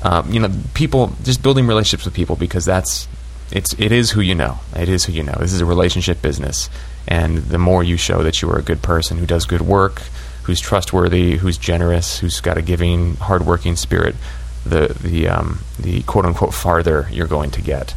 [0.03, 3.07] um, you know, people just building relationships with people because that's
[3.53, 4.59] it's it is who you know.
[4.75, 5.37] It is who you know.
[5.39, 6.71] This is a relationship business,
[7.07, 10.03] and the more you show that you are a good person who does good work,
[10.45, 14.17] who's trustworthy, who's generous, who's got a giving, hardworking spirit,
[14.65, 17.95] the the um, the quote unquote farther you're going to get.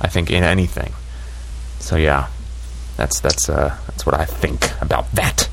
[0.00, 0.92] I think in anything.
[1.78, 2.28] So yeah,
[2.96, 5.48] that's that's uh, that's what I think about that.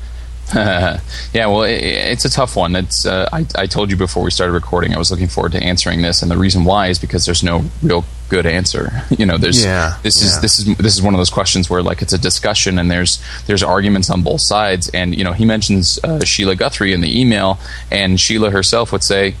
[1.32, 2.74] yeah, well, it, it's a tough one.
[2.76, 4.94] It's uh, I, I told you before we started recording.
[4.94, 7.64] I was looking forward to answering this, and the reason why is because there's no
[7.82, 8.90] real good answer.
[9.18, 10.40] You know, there's Yeah, this is yeah.
[10.40, 13.22] this is this is one of those questions where like it's a discussion, and there's
[13.46, 14.88] there's arguments on both sides.
[14.90, 17.58] And you know, he mentions uh, Sheila Guthrie in the email,
[17.90, 19.34] and Sheila herself would say.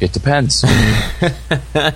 [0.00, 0.64] It depends.
[1.22, 1.28] you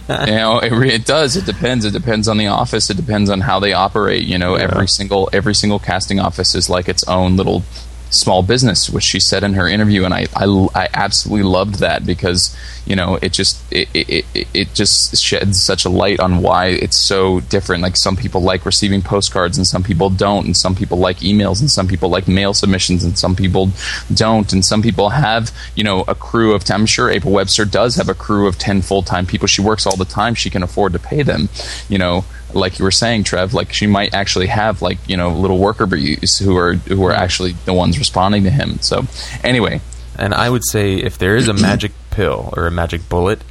[0.08, 1.36] know, it, it does.
[1.36, 1.84] It depends.
[1.84, 2.88] It depends on the office.
[2.88, 4.22] It depends on how they operate.
[4.22, 4.68] You know, Yeah.
[4.70, 7.64] every single every single casting office is like its own little
[8.10, 12.06] small business, which she said in her interview, and I, I, I absolutely loved that
[12.06, 16.66] because you know it just it, it, it, just sheds such a light on why
[16.66, 17.82] it's so different.
[17.82, 21.60] Like some people like receiving postcards, and some people don't, and some people like emails,
[21.60, 23.70] and some people like mail submissions, and some people
[24.12, 26.64] don't, and some people have you know a crew of.
[26.70, 29.46] I'm sure April Webster does have a crew of ten full time people.
[29.46, 30.34] She works all the time.
[30.34, 31.48] She can afford to pay them.
[31.88, 35.30] You know, like you were saying, Trev, like she might actually have like you know
[35.30, 38.78] little worker bees who are who are actually the ones responding to him.
[38.80, 39.04] So
[39.42, 39.80] anyway,
[40.18, 43.42] And I would say if there is a magic pill or a magic bullet,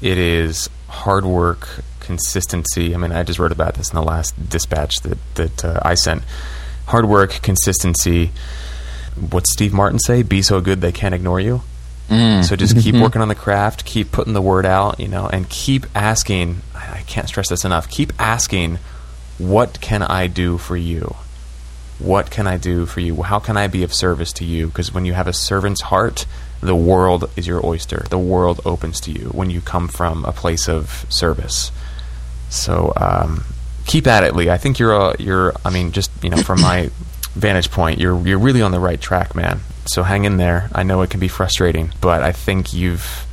[0.00, 2.94] it is hard work, consistency.
[2.94, 5.94] I mean, I just wrote about this in the last dispatch that that uh, I
[5.94, 6.22] sent.
[6.86, 8.32] Hard work, consistency.
[9.30, 10.22] What's Steve Martin say?
[10.22, 11.62] Be so good they can't ignore you.
[12.42, 15.48] So just keep working on the craft, keep putting the word out, you know, and
[15.48, 16.60] keep asking.
[16.92, 17.88] I can't stress this enough.
[17.88, 18.78] Keep asking,
[19.38, 21.16] what can I do for you?
[21.98, 23.22] What can I do for you?
[23.22, 24.66] How can I be of service to you?
[24.66, 26.26] Because when you have a servant's heart,
[26.60, 28.04] the world is your oyster.
[28.10, 31.72] The world opens to you when you come from a place of service.
[32.50, 33.44] So um,
[33.86, 34.50] keep at it, Lee.
[34.50, 35.54] I think you're a, you're.
[35.64, 36.90] I mean, just you know, from my
[37.34, 39.60] vantage point, you're you're really on the right track, man.
[39.86, 40.68] So hang in there.
[40.72, 43.26] I know it can be frustrating, but I think you've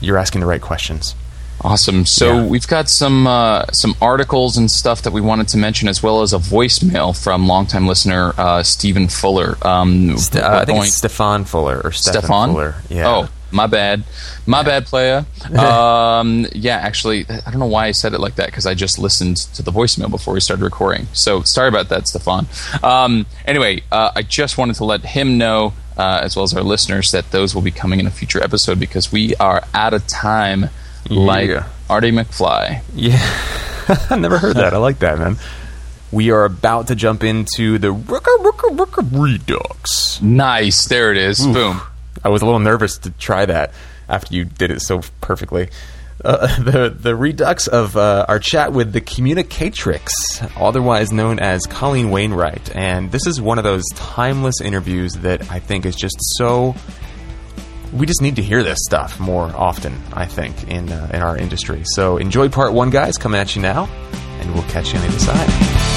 [0.00, 1.14] you're asking the right questions.
[1.62, 2.04] Awesome.
[2.06, 2.46] So Yeah.
[2.46, 6.22] we've got some uh, some articles and stuff that we wanted to mention, as well
[6.22, 9.56] as a voicemail from longtime listener uh, Stephen Fuller.
[9.62, 12.74] Um, uh, I think going- it's Stefan Fuller or Stefan, Stefan Fuller.
[12.90, 13.08] Yeah.
[13.08, 14.04] Oh, my bad.
[14.44, 15.24] My bad, playa.
[15.58, 18.98] um, yeah, actually, I don't know why I said it like that because I just
[18.98, 21.06] listened to the voicemail before we started recording.
[21.14, 22.46] So sorry about that, Stefan.
[22.82, 26.62] Um, anyway, uh, I just wanted to let him know, uh, as well as our
[26.62, 30.06] listeners, that those will be coming in a future episode because we are out of
[30.06, 30.68] time.
[31.10, 31.68] Like Yeah.
[31.88, 32.82] Artie McFly.
[32.94, 33.18] Yeah,
[34.10, 34.74] I never heard that.
[34.74, 35.36] I like that, man.
[36.12, 40.20] We are about to jump into the Rooker Rooker Rooker Redux.
[40.22, 40.86] Nice.
[40.86, 41.44] There it is.
[41.44, 41.80] Boom.
[42.24, 43.72] I was a little nervous to try that
[44.08, 45.68] after you did it so perfectly.
[46.24, 50.08] Uh, the the redux of uh, our chat with the communicatrix,
[50.60, 55.58] otherwise known as Colleen Wainwright, and this is one of those timeless interviews that I
[55.60, 56.74] think is just so.
[57.92, 59.94] We just need to hear this stuff more often.
[60.12, 61.82] I think in uh, in our industry.
[61.84, 63.16] So enjoy part one, guys.
[63.16, 63.88] Coming at you now,
[64.40, 65.95] and we'll catch you on the other side.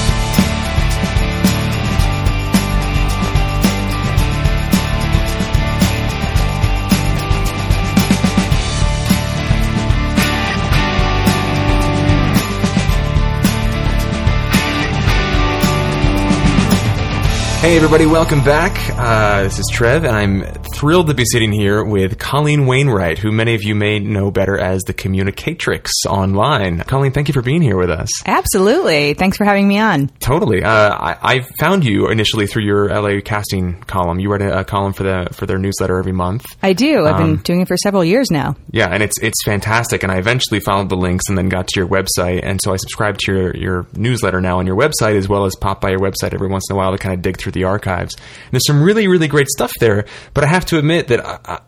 [17.60, 18.72] Hey, everybody, welcome back.
[18.98, 20.44] Uh, this is Trev, and I'm
[20.74, 24.58] thrilled to be sitting here with Colleen Wainwright, who many of you may know better
[24.58, 26.78] as the Communicatrix online.
[26.84, 28.08] Colleen, thank you for being here with us.
[28.24, 29.12] Absolutely.
[29.12, 30.08] Thanks for having me on.
[30.20, 30.64] Totally.
[30.64, 34.18] Uh, I, I found you initially through your LA casting column.
[34.20, 36.46] You write a, a column for the for their newsletter every month.
[36.62, 37.04] I do.
[37.06, 38.56] I've Um, been doing it for several years now.
[38.70, 40.02] Yeah, and it's it's fantastic.
[40.02, 42.76] And I eventually followed the links and then got to your website, and so I
[42.76, 46.00] subscribe to your your newsletter now on your website as well as pop by your
[46.00, 48.14] website every once in a while to kind of dig through the archives.
[48.16, 51.24] And there's some really really great stuff there, but I have to admit that.
[51.24, 51.60] I, I,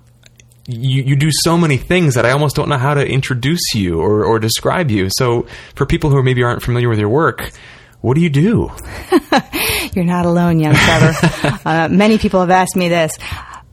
[0.69, 4.01] you, you do so many things that I almost don't know how to introduce you
[4.01, 5.09] or, or describe you.
[5.11, 7.51] So, for people who maybe aren't familiar with your work,
[8.01, 8.71] what do you do?
[9.95, 11.61] You're not alone, young Trevor.
[11.65, 13.17] uh, many people have asked me this.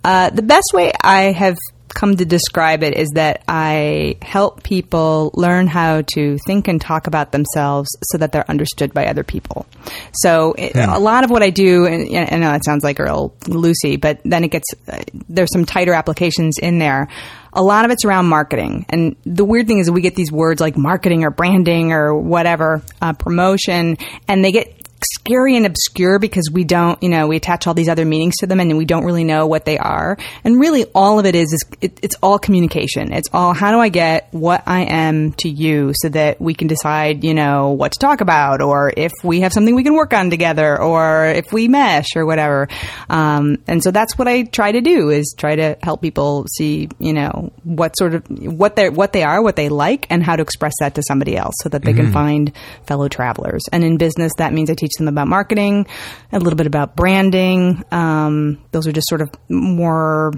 [0.03, 1.57] Uh, the best way I have
[1.93, 7.07] come to describe it is that I help people learn how to think and talk
[7.07, 9.65] about themselves so that they're understood by other people.
[10.13, 12.99] So it, a lot of what I do, and and I know it sounds like
[12.99, 17.07] real loosey, but then it gets uh, there's some tighter applications in there.
[17.51, 20.61] A lot of it's around marketing, and the weird thing is we get these words
[20.61, 23.97] like marketing or branding or whatever uh, promotion,
[24.27, 27.89] and they get scary and obscure because we don't, you know, we attach all these
[27.89, 30.17] other meanings to them and we don't really know what they are.
[30.43, 33.13] And really, all of it is, is it, it's all communication.
[33.13, 36.67] It's all how do I get what I am to you so that we can
[36.67, 40.13] decide, you know, what to talk about or if we have something we can work
[40.13, 42.67] on together or if we mesh or whatever.
[43.09, 46.89] Um, and so that's what I try to do is try to help people see,
[46.99, 50.35] you know, what sort of, what they what they are, what they like and how
[50.35, 52.51] to express that to somebody else so that they can find
[52.85, 53.63] fellow travelers.
[53.71, 55.87] And in business, that means I teach them about marketing,
[56.31, 57.83] a little bit about branding.
[57.91, 60.31] Um, those are just sort of more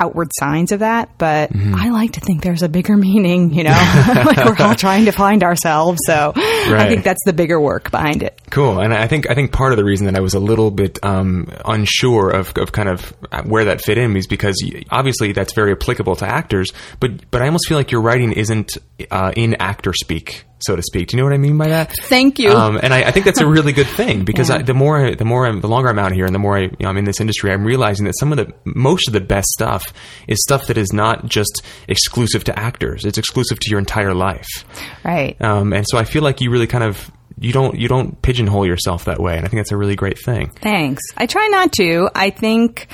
[0.00, 1.16] outward signs of that.
[1.18, 3.70] But I like to think there's a bigger meaning, you know,
[4.08, 6.00] like we're all trying to find ourselves.
[6.06, 8.40] So I think that's the bigger work behind it.
[8.50, 10.70] Cool, and I think I think part of the reason that I was a little
[10.70, 14.56] bit um, unsure of, of kind of where that fit in is because
[14.90, 18.78] obviously that's very applicable to actors, but but I almost feel like your writing isn't
[19.10, 21.08] uh, in actor speak, so to speak.
[21.08, 21.92] Do you know what I mean by that?
[22.02, 22.50] Thank you.
[22.50, 24.56] Um, and I, I think that's a really good thing because Yeah.
[24.56, 26.56] I, the more I, the more I'm, the longer I'm out here and the more
[26.56, 29.12] I, you know, I'm in this industry, I'm realizing that some of the most of
[29.14, 29.92] the best stuff
[30.26, 34.64] is stuff that is not just exclusive to actors; it's exclusive to your entire life.
[35.04, 35.40] right.
[35.42, 38.66] Um, and so I feel like you really kind of you don't you don't pigeonhole
[38.66, 40.50] yourself that way, and I think that's a really great thing.
[40.60, 41.02] Thanks.
[41.16, 42.10] I try not to.
[42.14, 42.88] I think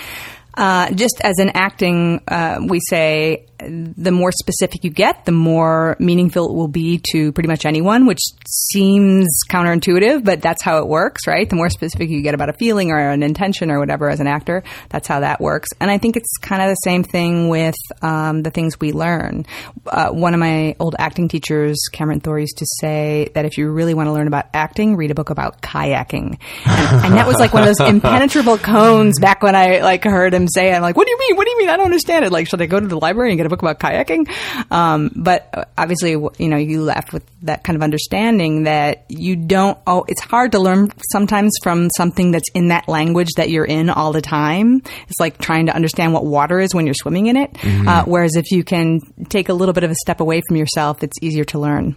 [0.57, 5.97] uh, just as in acting, uh, we say the more specific you get, the more
[5.99, 10.89] meaningful it will be to pretty much anyone, which seems counterintuitive, but that's how it
[10.89, 11.49] works, right?
[11.49, 14.27] The more specific you get about a feeling or an intention or whatever as an
[14.27, 15.69] actor, that's how that works.
[15.81, 19.47] And I think it's kind of the same thing with um, the things we learn.
[19.87, 23.71] Uh, one of my old acting teachers, Cameron Thor, used to say that if you
[23.71, 26.39] really want to learn about acting, read a book about kayaking.
[26.67, 30.35] And, and that was like one of those impenetrable koans back when I like heard
[30.35, 30.75] him say, it.
[30.75, 31.37] I'm like, what do you mean?
[31.37, 31.69] What do you mean?
[31.69, 32.33] I don't understand it.
[32.33, 34.29] Like, should I go to the library and get a book about kayaking?
[34.71, 39.37] Um, but uh, obviously, you know, you left with that kind of understanding that you
[39.37, 43.65] don't, oh, it's hard to learn sometimes from something that's in that language that you're
[43.65, 44.83] in all the time.
[45.09, 47.51] It's like trying to understand what water is when you're swimming in it.
[47.89, 51.03] Uh, whereas if you can take a little bit of a step away from yourself,
[51.03, 51.97] it's easier to learn.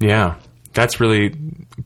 [0.00, 0.36] Yeah,
[0.72, 1.34] that's really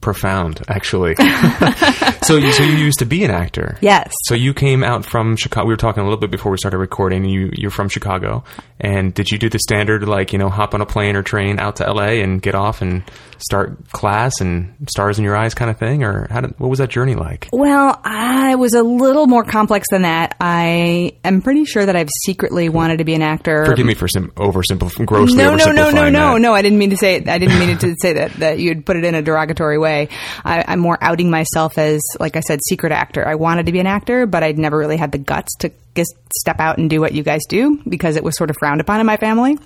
[0.01, 1.15] profound, actually.
[2.23, 3.77] so, you, so you used to be an actor.
[3.81, 4.11] Yes.
[4.25, 5.67] So you came out from Chicago.
[5.67, 7.25] We were talking a little bit before we started recording.
[7.25, 8.43] You you're from Chicago,
[8.79, 11.59] and did you do the standard like you know hop on a plane or train
[11.59, 12.21] out to L.A.
[12.21, 13.03] and get off and
[13.37, 16.79] start class and stars in your eyes kind of thing, or how did, what was
[16.79, 17.49] that journey like?
[17.51, 20.35] Well, I was a little more complex than that.
[20.39, 23.65] I am pretty sure that I've secretly wanted to be an actor.
[23.65, 26.53] Forgive me for sim- oversimplifying, grossly no, no, no, no, oversimplifying no, no.
[26.53, 27.17] I didn't mean to say.
[27.17, 29.82] I didn't mean to say that that you'd put it in a derogatory way.
[29.85, 33.27] I, I'm more outing myself as, like I said, secret actor.
[33.27, 36.15] I wanted to be an actor, but I'd never really had the guts to just
[36.37, 38.99] step out and do what you guys do because it was sort of frowned upon
[38.99, 39.57] in my family.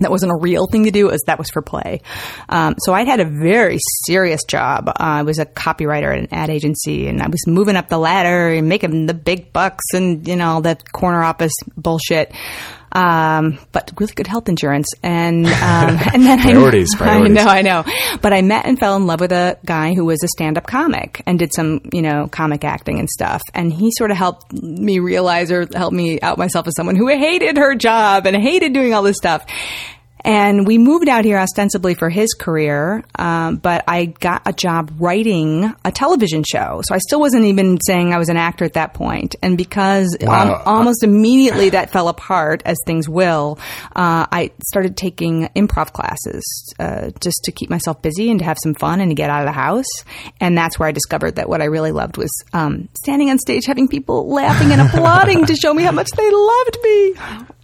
[0.00, 1.06] That wasn't a real thing to do.
[1.06, 2.02] Was, that was for play.
[2.48, 4.88] Um, so I'd had a very serious job.
[4.88, 7.98] Uh, I was a copywriter at an ad agency, and I was moving up the
[7.98, 12.32] ladder and making the big bucks, and you know all that corner office bullshit.
[12.92, 15.52] Um, but really good health insurance, and um,
[16.14, 17.38] and then Priorities, I, priorities.
[17.40, 18.18] I know, I know.
[18.22, 21.22] But I met and fell in love with a guy who was a stand-up comic
[21.26, 23.42] and did some, you know, comic acting and stuff.
[23.54, 27.08] And he sort of helped me realize or helped me out myself as someone who
[27.08, 29.44] hated her job and hated doing all this stuff.
[30.28, 34.92] And we moved out here ostensibly for his career, um, but I got a job
[34.98, 36.82] writing a television show.
[36.86, 39.36] So I still wasn't even saying I was an actor at that point.
[39.42, 40.56] And because Wow.
[40.56, 43.58] um, almost immediately that fell apart, as things will,
[43.96, 46.44] uh, I started taking improv classes
[46.78, 49.40] uh, just to keep myself busy and to have some fun and to get out
[49.40, 49.88] of the house.
[50.42, 53.64] And that's where I discovered that what I really loved was um, standing on stage,
[53.64, 57.14] having people laughing and applauding to show me how much they loved me.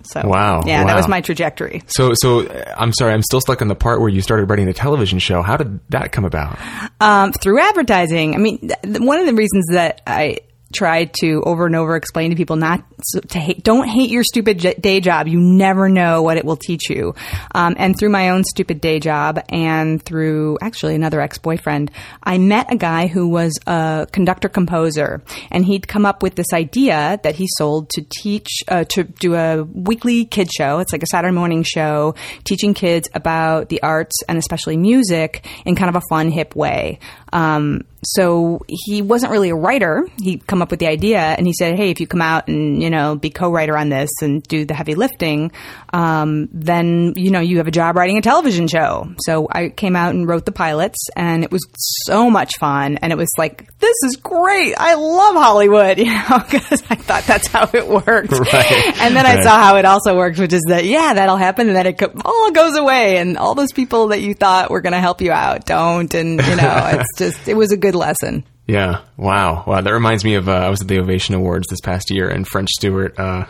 [0.05, 1.83] So, Wow, yeah, that was my trajectory.
[1.87, 4.67] So, so uh, I'm sorry, I'm still stuck on the part where you started writing
[4.67, 5.43] the television show.
[5.43, 6.59] How did that come about?
[7.01, 8.35] um, through advertising.
[8.35, 10.39] I mean, th- one of the reasons that I
[10.75, 12.85] tried to over and over explain to people not
[13.31, 15.29] to hate, don't hate your stupid j- day job.
[15.29, 17.15] You never know what it will teach you.
[17.55, 21.91] Um, and through my own stupid day job and through actually another ex-boyfriend,
[22.23, 26.53] I met a guy who was a conductor composer and he'd come up with this
[26.53, 30.79] idea that he sold to teach, uh, to do a weekly kid show.
[30.79, 32.15] It's like a Saturday morning show
[32.45, 36.99] teaching kids about the arts and especially music in kind of a fun, hip way.
[37.35, 40.07] Um, so he wasn't really a writer.
[40.23, 42.81] He'd come up with the idea and he said, Hey, if you come out and,
[42.81, 45.51] you know, be co-writer on this and do the heavy lifting,
[45.95, 49.15] um, then, you know, you have a job writing a television show.
[49.25, 51.65] So I came out and wrote the pilots and it was
[52.05, 52.97] so much fun.
[52.97, 54.75] And it was like, this is great.
[54.77, 58.33] I love Hollywood, you know, because I thought that's how it worked.
[58.45, 59.01] Right.
[59.01, 61.77] And then I saw how it also works, which is that, yeah, that'll happen and
[61.77, 64.93] then it co- all goes away and all those people that you thought were going
[64.93, 66.13] to help you out don't.
[66.15, 68.45] And, you know, it's just, it was a good lesson.
[68.67, 69.03] Yeah.
[69.17, 69.65] Wow.
[69.67, 69.81] Wow.
[69.83, 72.47] That reminds me of uh, I was at the Ovation Awards this past year, and
[72.47, 73.45] French Stewart uh,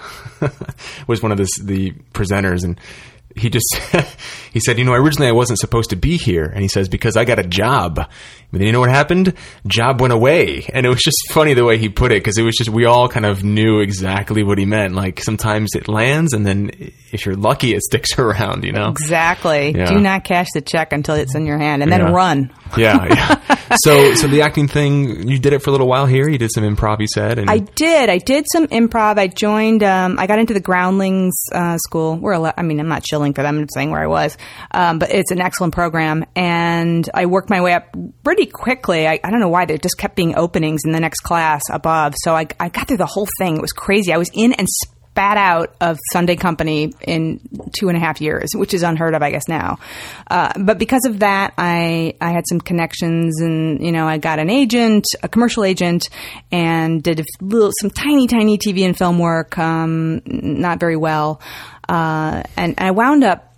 [1.07, 2.81] was one of the the presenters, and
[3.37, 3.75] he just
[4.53, 7.17] he said, you know, originally I wasn't supposed to be here, and he says because
[7.17, 8.11] I got a job.
[8.55, 9.35] But then you know what happened?
[9.67, 12.43] Job went away, and it was just funny the way he put it because it
[12.43, 14.95] was just we all kind of knew exactly what he meant.
[14.95, 16.71] Like sometimes it lands, and then
[17.13, 18.63] if you're lucky, it sticks around.
[18.65, 18.91] You know.
[18.91, 19.73] Exactly.
[19.77, 19.87] Yeah.
[19.87, 22.13] Do not cash the check until it's in your hand and then Yeah.
[22.13, 22.53] run.
[22.77, 23.67] Yeah, yeah.
[23.85, 26.29] so, so the acting thing, you did it for a little while here.
[26.29, 28.09] You did some improv, you said, and I did.
[28.11, 29.17] I did some improv.
[29.19, 29.83] I joined.
[29.85, 32.17] Um, I got into the Groundlings uh, school.
[32.17, 32.33] We're.
[32.35, 33.59] ele- I mean, I'm not shilling for them.
[33.59, 34.37] I'm saying where I was,
[34.73, 36.25] um, but it's an excellent program.
[36.35, 37.95] And I worked my way up
[38.25, 39.07] pretty quickly.
[39.07, 42.14] I, I don't know why there just kept being openings in the next class above.
[42.22, 43.57] So I, I got through the whole thing.
[43.57, 44.12] It was crazy.
[44.12, 44.66] I was in and
[45.14, 47.40] spat out of Sunday Company in
[47.78, 49.78] two and a half years, which is unheard of, I guess now.
[50.28, 54.40] Uh, but because of that, I I had some connections, and you know, I got
[54.40, 56.09] an agent, a commercial agent,
[56.51, 59.57] and did a little, some tiny, tiny TV and film work.
[59.57, 61.40] Um, not very well,
[61.88, 63.55] uh, and I wound up.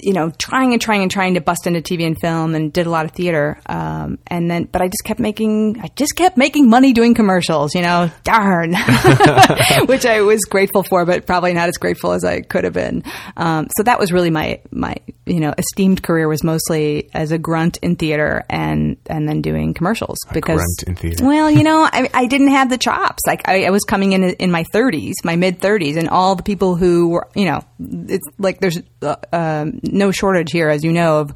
[0.00, 2.86] You know, trying and trying and trying to bust into TV and film, and did
[2.86, 3.60] a lot of theater.
[3.66, 7.74] Um, and then, but I just kept making, I just kept making money doing commercials.
[7.74, 8.74] You know, darn,
[9.86, 13.02] which I was grateful for, but probably not as grateful as I could have been.
[13.36, 14.96] Um, so that was really my my
[15.26, 19.74] you know esteemed career was mostly as a grunt in theater and and then doing
[19.74, 21.24] commercials because grunt in theater.
[21.24, 23.22] well, you know, I, I didn't have the chops.
[23.26, 26.42] Like I, I was coming in in my 30s, my mid 30s, and all the
[26.42, 30.92] people who were, you know, it's like there's uh, um, no shortage here, as you
[30.92, 31.34] know, of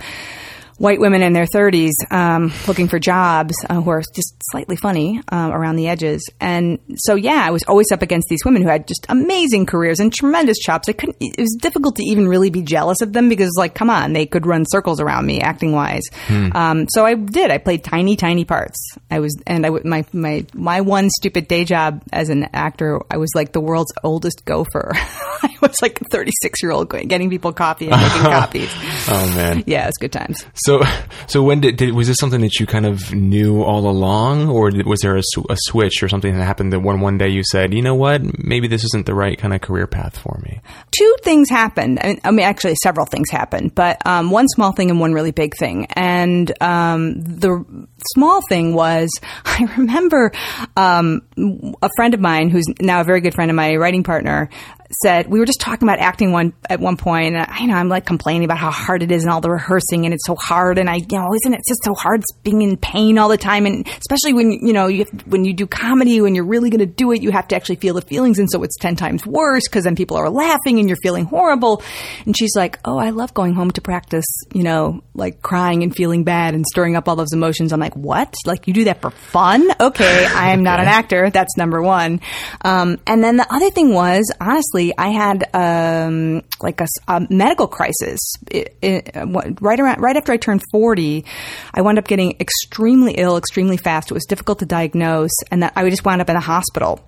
[0.83, 5.21] white women in their 30s um, looking for jobs uh, who are just slightly funny
[5.29, 6.29] um, around the edges.
[6.41, 10.01] And so, yeah, I was always up against these women who had just amazing careers
[10.01, 10.89] and tremendous chops.
[10.89, 11.19] I couldn't.
[11.21, 14.27] It was difficult to even really be jealous of them because, like, come on, they
[14.27, 16.03] could run circles around me acting wise.
[16.29, 17.53] Um, so I did.
[17.53, 18.77] I played tiny, tiny parts.
[19.09, 23.01] I was, and I my my my one stupid day job as an actor.
[23.09, 24.91] I was like the world's oldest gopher.
[25.43, 28.71] I was like a 36 year old getting people coffee and making copies.
[29.09, 29.63] oh man.
[29.67, 30.45] Yeah, it was good times.
[30.55, 30.85] So, so
[31.27, 34.71] so when did, did was this something that you kind of knew all along, or
[34.85, 37.75] was there a, a switch or something that happened that one one day you said,
[37.75, 40.61] you know what, maybe this isn't the right kind of career path for me?
[40.97, 41.99] two things happened.
[42.03, 45.13] I mean, I mean actually, several things happened, but um, one small thing and one
[45.13, 45.87] really big thing.
[45.97, 47.65] And um, the
[48.15, 49.11] small thing was,
[49.45, 50.33] I remember
[50.77, 51.23] um,
[51.83, 54.49] a friend of mine, who's now a very good friend of my writing partner,
[55.03, 57.75] said we were just talking about acting one at one point, and I you know
[57.75, 60.35] I'm like complaining about how hard it is and all the rehearsing, and it's so
[60.35, 63.37] hard, and I you know isn't it just so hard being in pain all the
[63.37, 66.71] time, and especially when you know you have, when you do comedy, when you're really
[66.71, 68.97] going to do it, you have to actually feel the feelings, and so it's ten
[68.97, 71.83] times worse because then people are laughing and you're feeling horrible.
[72.27, 75.95] And she's like, "Oh, I love going home to practice, you know, like crying and
[75.95, 78.35] feeling bad and stirring up all those emotions." I'm like, "What?
[78.47, 79.69] Like you do that for fun?
[79.81, 81.31] Okay, I am not an actor.
[81.31, 82.21] That's number one."
[82.63, 87.67] Um, and then the other thing was, honestly, I had um, like a, a medical
[87.69, 88.21] crisis
[88.51, 89.11] It- it-
[89.61, 91.25] right around right after I turned 40.
[91.75, 94.11] I wound up getting extremely ill, extremely fast.
[94.11, 97.01] It was difficult to diagnose, and that I just wound up in a hospital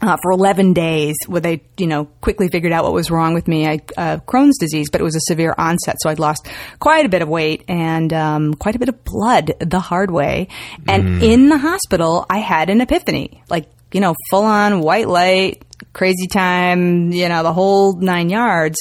[0.00, 3.48] uh, for 11 days where they, you know, quickly figured out what was wrong with
[3.48, 3.66] me.
[3.66, 5.96] I, uh, Crohn's disease, but it was a severe onset.
[6.00, 6.46] So I'd lost
[6.78, 10.48] quite a bit of weight and, um, quite a bit of blood the hard way.
[10.86, 15.64] And in the hospital, I had an epiphany, like, you know, full on white light,
[15.92, 18.76] crazy time, you know, the whole nine yards.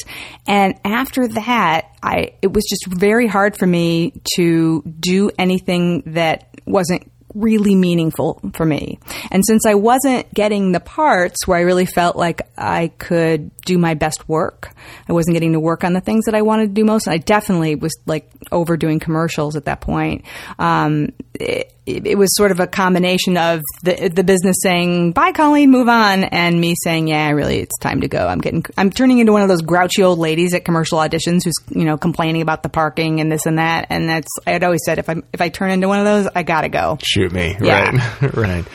[0.48, 6.48] And after that, I, it was just very hard for me to do anything that
[6.66, 9.00] wasn't really meaningful for me.
[9.32, 13.78] And since I wasn't getting the parts where I really felt like I could do
[13.78, 14.72] my best work,
[15.08, 17.08] I wasn't getting to work on the things that I wanted to do most.
[17.08, 20.26] I definitely was like overdoing commercials at that point.
[20.58, 25.72] Um, it, it was sort of a combination of the the business saying "Bye, Colleen,
[25.72, 29.20] move on," and me saying, "Yeah, really, it's time to go." I'm getting, I'm turning
[29.20, 32.64] into one of those grouchy old ladies at commercial auditions who's you know complaining about
[32.64, 33.88] the parking and this and that.
[33.90, 36.28] And that's I had always said if I if I turn into one of those,
[36.36, 36.98] I gotta go.
[37.02, 37.56] Shoot me.
[37.62, 37.92] Yeah.
[38.22, 38.34] Right.
[38.36, 38.66] right.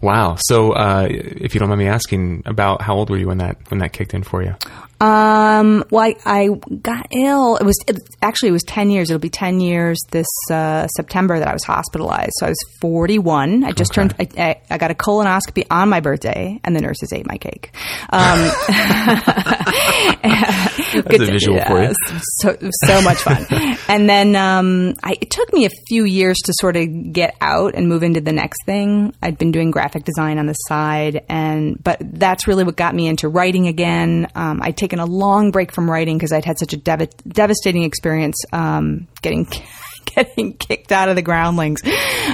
[0.00, 0.36] Wow.
[0.38, 3.58] So, uh, if you don't mind me asking, about how old were you when that
[3.70, 4.54] when that kicked in for you?
[5.00, 6.48] Um, well, I, I
[6.82, 7.56] got ill.
[7.56, 9.10] It was it, actually it was ten years.
[9.10, 12.32] It'll be ten years this uh, September that I was hospitalized.
[12.38, 13.64] So I was forty one.
[13.64, 14.14] I just turned.
[14.18, 17.70] I, I, I got a colonoscopy on my birthday, and the nurses ate my cake.
[18.10, 18.38] Um,
[20.92, 21.94] That's a visual for you.
[22.40, 23.46] So so much fun.
[23.88, 27.74] and then um, I, it took me a few years to sort of get out
[27.74, 29.14] and move into the next thing.
[29.22, 33.08] I'd been doing graphic design on the side, and but that's really what got me
[33.08, 34.26] into writing again.
[34.34, 37.84] Um, I'd taken a long break from writing because I'd had such a dev- devastating
[37.84, 39.46] experience um, getting
[40.04, 41.80] getting kicked out of the groundlings.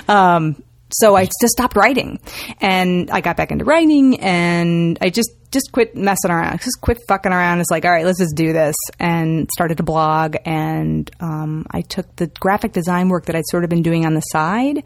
[0.09, 2.21] Um, so I just stopped writing,
[2.61, 6.99] and I got back into writing, and I just just quit messing around, just quit
[7.09, 7.61] fucking around.
[7.61, 11.83] It's like, all right, let's just do this, and started to blog, and um, I
[11.83, 14.85] took the graphic design work that I'd sort of been doing on the side.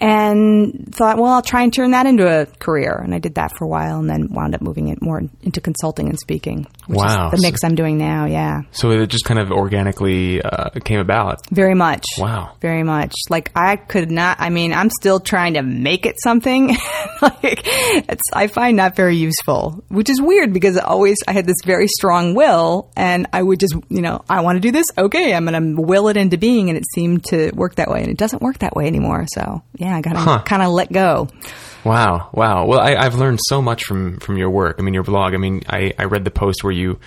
[0.00, 2.94] And thought, well, I'll try and turn that into a career.
[3.02, 5.60] And I did that for a while and then wound up moving it more into
[5.60, 6.66] consulting and speaking.
[6.86, 7.30] Which Wow.
[7.32, 8.62] Is the mix I'm doing now, yeah.
[8.72, 11.46] So it just kind of organically uh, came about.
[11.50, 12.04] Very much.
[12.18, 12.52] Wow.
[12.60, 13.14] Very much.
[13.30, 14.36] Like I could not.
[14.40, 16.68] I mean, I'm still trying to make it something.
[17.22, 21.56] like it's, I find not very useful, which is weird because always I had this
[21.64, 24.86] very strong will, and I would just, you know, I want to do this.
[24.98, 28.00] Okay, I'm going to will it into being, and it seemed to work that way,
[28.02, 29.26] and it doesn't work that way anymore.
[29.32, 30.42] So yeah, I got to Huh.
[30.44, 31.28] kind of let go.
[31.84, 32.64] Wow, wow.
[32.64, 34.76] Well, I, I've learned so much from from your work.
[34.78, 35.34] I mean, your blog.
[35.34, 36.98] I mean, I, I read the post where you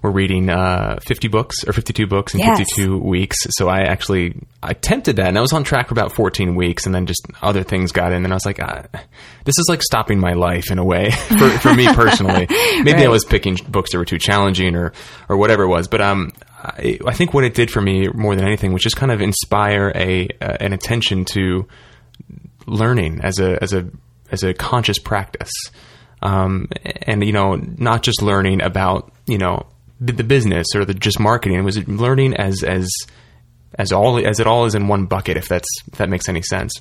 [0.00, 2.56] were reading uh, fifty books or fifty two books in Yes.
[2.60, 3.36] fifty two weeks.
[3.50, 6.86] So I actually I attempted that, and I was on track for about fourteen weeks,
[6.86, 8.84] and then just other things got in, and I was like, ah,
[9.44, 12.46] this is like stopping my life in a way for for me personally.
[12.82, 14.94] Maybe I was picking books that were too challenging or
[15.28, 16.32] or whatever it was, but um.
[16.64, 19.20] I, I think what it did for me more than anything was just kind of
[19.20, 21.66] inspire a uh, an attention to
[22.66, 23.88] learning as a as a
[24.30, 25.52] as a conscious practice,
[26.22, 26.68] um,
[27.02, 29.66] and you know, not just learning about you know
[30.00, 31.58] the, the business or the just marketing.
[31.58, 32.90] It was learning as as
[33.78, 35.36] as all as it all is in one bucket.
[35.36, 36.72] If that's if that makes any sense.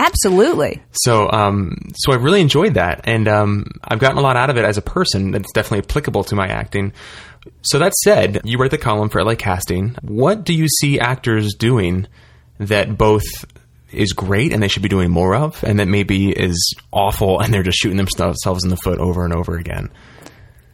[0.00, 0.80] Absolutely.
[0.92, 4.56] So, um, so I've really enjoyed that, and um, I've gotten a lot out of
[4.56, 5.32] it as a person.
[5.32, 6.92] That's definitely applicable to my acting.
[7.62, 9.96] So that said, you write the column for LA Casting.
[10.02, 12.06] What do you see actors doing
[12.58, 13.24] that both
[13.92, 17.52] is great and they should be doing more of, and that maybe is awful and
[17.52, 19.90] they're just shooting themselves in the foot over and over again?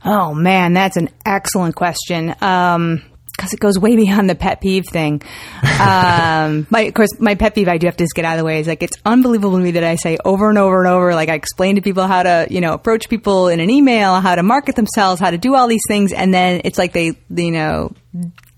[0.05, 2.35] Oh man, that's an excellent question.
[2.41, 3.03] Um,
[3.37, 5.23] because it goes way beyond the pet peeve thing.
[5.81, 8.39] Um, my, of course, my pet peeve I do have to just get out of
[8.39, 10.89] the way is like it's unbelievable to me that I say over and over and
[10.89, 11.15] over.
[11.15, 14.35] Like I explain to people how to, you know, approach people in an email, how
[14.35, 17.51] to market themselves, how to do all these things, and then it's like they, you
[17.51, 17.93] know,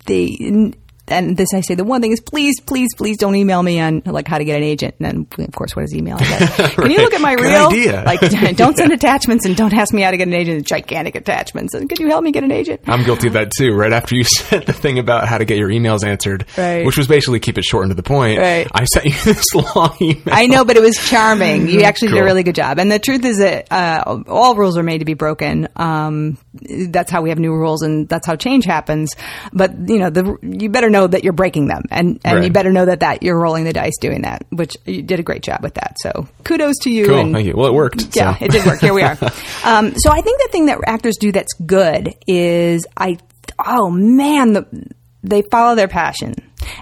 [0.06, 0.72] they.
[1.08, 4.02] And this, I say, the one thing is, please, please, please don't email me on
[4.04, 4.96] like how to get an agent.
[5.00, 6.18] And then, of course, what is email?
[6.18, 6.56] Guess.
[6.74, 7.66] Can you look at my Good reel?
[7.68, 8.02] idea.
[8.06, 8.20] Like,
[8.56, 10.66] don't send attachments and don't ask me how to get an agent.
[10.66, 11.74] Gigantic attachments.
[11.74, 12.80] And could you help me get an agent?
[12.86, 13.72] I'm guilty of that too.
[13.74, 16.84] Right after you said the thing about how to get your emails answered, Right.
[16.86, 18.66] which was basically keep it short and to the point, Right.
[18.72, 20.22] I sent you this long email.
[20.30, 21.68] I know, but it was charming.
[21.68, 22.78] You actually did a really good job.
[22.78, 25.68] And the truth is that uh, all rules are made to be broken.
[25.76, 29.12] Um, that's how we have new rules, and that's how change happens.
[29.52, 32.72] But you know, the, you better know that you're breaking them, and and you better
[32.72, 34.46] know that that you're rolling the dice doing that.
[34.50, 35.96] Which you did a great job with that.
[36.00, 37.06] So kudos to you.
[37.06, 37.54] Cool, and- thank you.
[37.56, 38.16] Well, it worked.
[38.16, 38.44] Yeah, so.
[38.44, 38.80] it did work.
[38.80, 39.18] Here we are.
[39.64, 43.18] Um, so I think the thing that actors do that's good is I.
[43.64, 44.86] Oh man, the,
[45.24, 46.34] they follow their passion,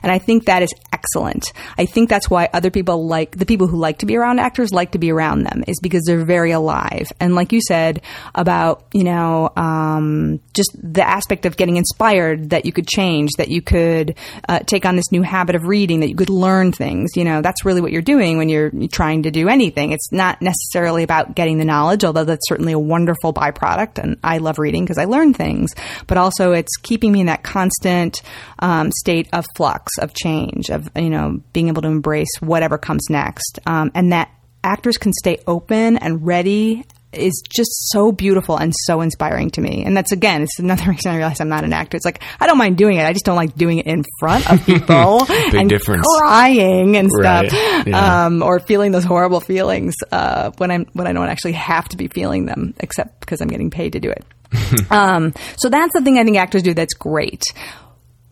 [0.03, 1.53] And I think that is excellent.
[1.79, 4.73] I think that's why other people like the people who like to be around actors
[4.73, 7.07] like to be around them is because they're very alive.
[7.21, 8.03] And like you said
[8.35, 13.49] about, you know, um, just the aspect of getting inspired that you could change, that
[13.49, 14.17] you could
[14.49, 17.43] uh, take on this new habit of reading, that you could learn things, you know,
[17.43, 19.93] that's really what you're doing when you're trying to do anything.
[19.93, 24.03] It's not necessarily about getting the knowledge, although that's certainly a wonderful byproduct.
[24.03, 25.71] And I love reading because I learn things,
[26.07, 28.23] but also it's keeping me in that constant
[28.59, 33.07] um, state of flux, of change, of, you know, being able to embrace whatever comes
[33.11, 33.59] next.
[33.67, 34.31] Um, and that
[34.63, 39.85] actors can stay open and ready is just so beautiful and so inspiring to me.
[39.85, 41.97] And that's again, it's another reason I realize I'm not an actor.
[41.97, 43.05] It's like I don't mind doing it.
[43.05, 46.07] I just don't like doing it in front of people and difference.
[46.19, 47.87] crying and stuff, Right.
[47.87, 48.27] Yeah.
[48.27, 51.97] um, or feeling those horrible feelings uh, when I'm when I don't actually have to
[51.97, 54.25] be feeling them, except because I'm getting paid to do it.
[54.91, 57.43] um, so that's the thing I think actors do that's great.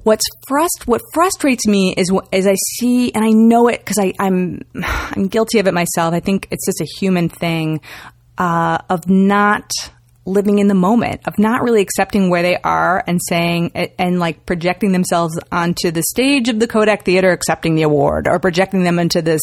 [0.04, 4.62] What's frust- what frustrates me is is I see and I know it because I'm
[4.74, 6.14] I'm guilty of it myself.
[6.14, 7.80] I think it's just a human thing
[8.38, 9.70] uh, of not
[10.24, 14.46] living in the moment, of not really accepting where they are and saying and, like
[14.46, 18.98] projecting themselves onto the stage of the Kodak Theater, accepting the award, or projecting them
[18.98, 19.40] into this,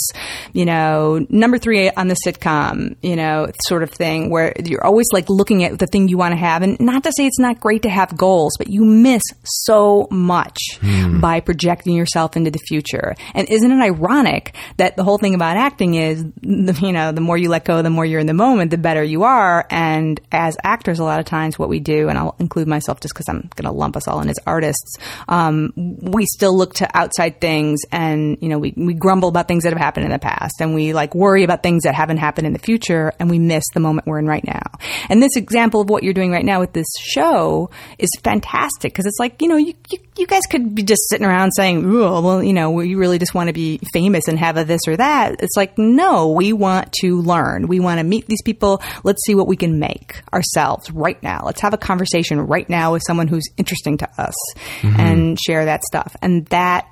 [0.53, 5.07] you know, number three on the sitcom, you know, sort of thing where you're always
[5.11, 7.59] like looking at the thing you want to have, and not to say it's not
[7.59, 11.19] great to have goals, but you miss so much hmm.
[11.19, 13.15] by projecting yourself into the future.
[13.34, 17.38] And isn't it ironic that the whole thing about acting is, you know, the more
[17.38, 19.65] you let go, the more you're in the moment, the better you are.
[19.69, 23.13] And as actors, a lot of times what we do, and I'll include myself just
[23.13, 24.97] because I'm going to lump us all in as artists,
[25.28, 29.63] um, we still look to outside things and, you know, we, we grumble about things
[29.63, 32.45] that have happened in the past and we like worry about things that haven't happened
[32.45, 34.61] in the future and we miss the moment we're in right now.
[35.09, 39.07] And this example of what you're doing right now with this show is fantastic because
[39.07, 42.22] it's like, you know, you, you, you guys could be just sitting around saying, oh,
[42.22, 44.97] well, you know, we really just want to be famous and have a this or
[44.97, 45.41] that.
[45.41, 47.67] It's like, no, we want to learn.
[47.67, 48.82] We want to meet these people.
[49.03, 51.43] Let's see what we can make ourselves right now.
[51.45, 54.36] Let's have a conversation right now with someone who's interesting to us
[54.82, 54.99] mm-hmm.
[54.99, 56.15] and share that stuff.
[56.22, 56.88] And that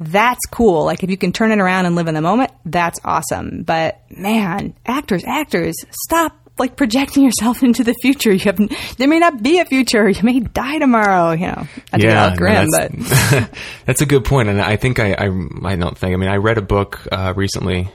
[0.00, 0.84] that's cool.
[0.84, 3.62] Like if you can turn it around and live in the moment, that's awesome.
[3.62, 8.32] But man, actors, actors, stop like projecting yourself into the future.
[8.32, 8.58] You have
[8.96, 10.08] there may not be a future.
[10.08, 11.32] You may die tomorrow.
[11.32, 14.34] You know, I yeah, no, all grim, but that's, that's a good point.
[14.34, 15.28] point, and I think I, I,
[15.64, 16.12] I don't think.
[16.12, 17.88] I mean, I read a book uh, recently.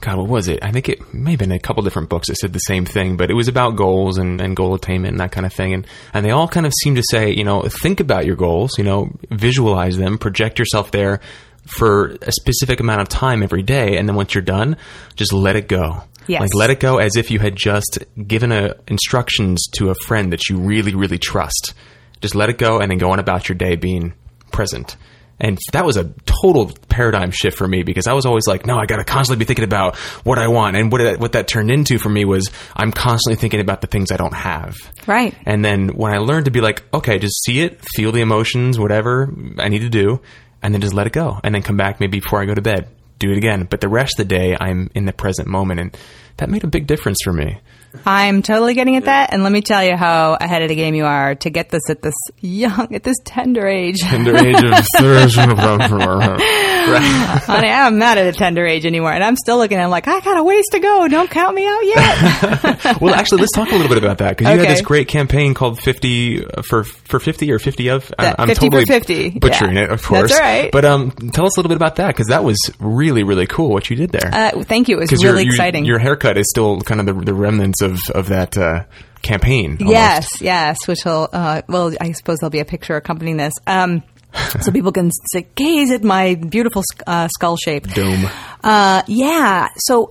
[0.00, 0.62] God, what was it?
[0.62, 3.16] I think it may have been a couple different books that said the same thing,
[3.16, 5.72] but it was about goals and, and goal attainment and that kind of thing.
[5.72, 8.76] And, and they all kind of seem to say, you know, think about your goals,
[8.76, 11.20] you know, visualize them, project yourself there
[11.66, 13.96] for a specific amount of time every day.
[13.96, 14.76] And then once you're done,
[15.14, 16.02] just let it go.
[16.28, 16.40] Yes.
[16.40, 20.32] Like let it go as if you had just given a, instructions to a friend
[20.32, 21.74] that you really, really trust.
[22.20, 24.14] Just let it go and then go on about your day being
[24.52, 24.96] present.
[25.38, 28.78] And that was a total paradigm shift for me because I was always like, no,
[28.78, 30.76] I got to constantly be thinking about what I want.
[30.76, 33.86] And what that, what that turned into for me was I'm constantly thinking about the
[33.86, 34.76] things I don't have.
[35.06, 35.34] right.
[35.44, 38.78] And then when I learned to be like, okay, just see it, feel the emotions,
[38.78, 40.22] whatever I need to do,
[40.62, 41.38] and then just let it go.
[41.44, 43.66] And then come back maybe before I go to bed, do it again.
[43.68, 45.80] But the rest of the day, I'm in the present moment.
[45.80, 45.96] And
[46.36, 47.60] that made a big difference for me.
[48.04, 50.94] I'm totally getting at that, and let me tell you how ahead of the game
[50.94, 54.00] you are to get this at this young, at this tender age.
[54.00, 54.72] Tender age of
[56.36, 59.86] Honey, I'm not at a tender age anymore, and I'm still looking at.
[59.86, 61.08] it like, I got a ways to go.
[61.08, 63.00] Don't count me out yet.
[63.00, 64.66] well, actually, let's talk a little bit about that because you Okay.
[64.68, 68.48] had this great campaign called "50 uh, for for 50 or 50 of." That I'm
[68.48, 69.84] 50 for totally 50, butchering yeah.
[69.84, 70.30] it, of course.
[70.30, 70.72] That's right.
[70.72, 73.70] But um, tell us a little bit about that because that was really really cool
[73.70, 74.30] what you did there.
[74.32, 74.98] uh, thank you.
[74.98, 75.84] It was really your, exciting.
[75.84, 78.84] Your haircut is still kind of the, the remnants of of that uh,
[79.22, 79.78] campaign.
[79.80, 79.92] almost.
[79.92, 80.78] Yes, yes.
[80.86, 84.02] Which will, uh, well, I suppose there'll be a picture accompanying this, um,
[84.60, 85.10] so people can
[85.54, 87.88] gaze at my beautiful uh, skull shape.
[87.88, 88.28] Dome.
[88.62, 89.68] Uh, yeah.
[89.76, 90.10] So.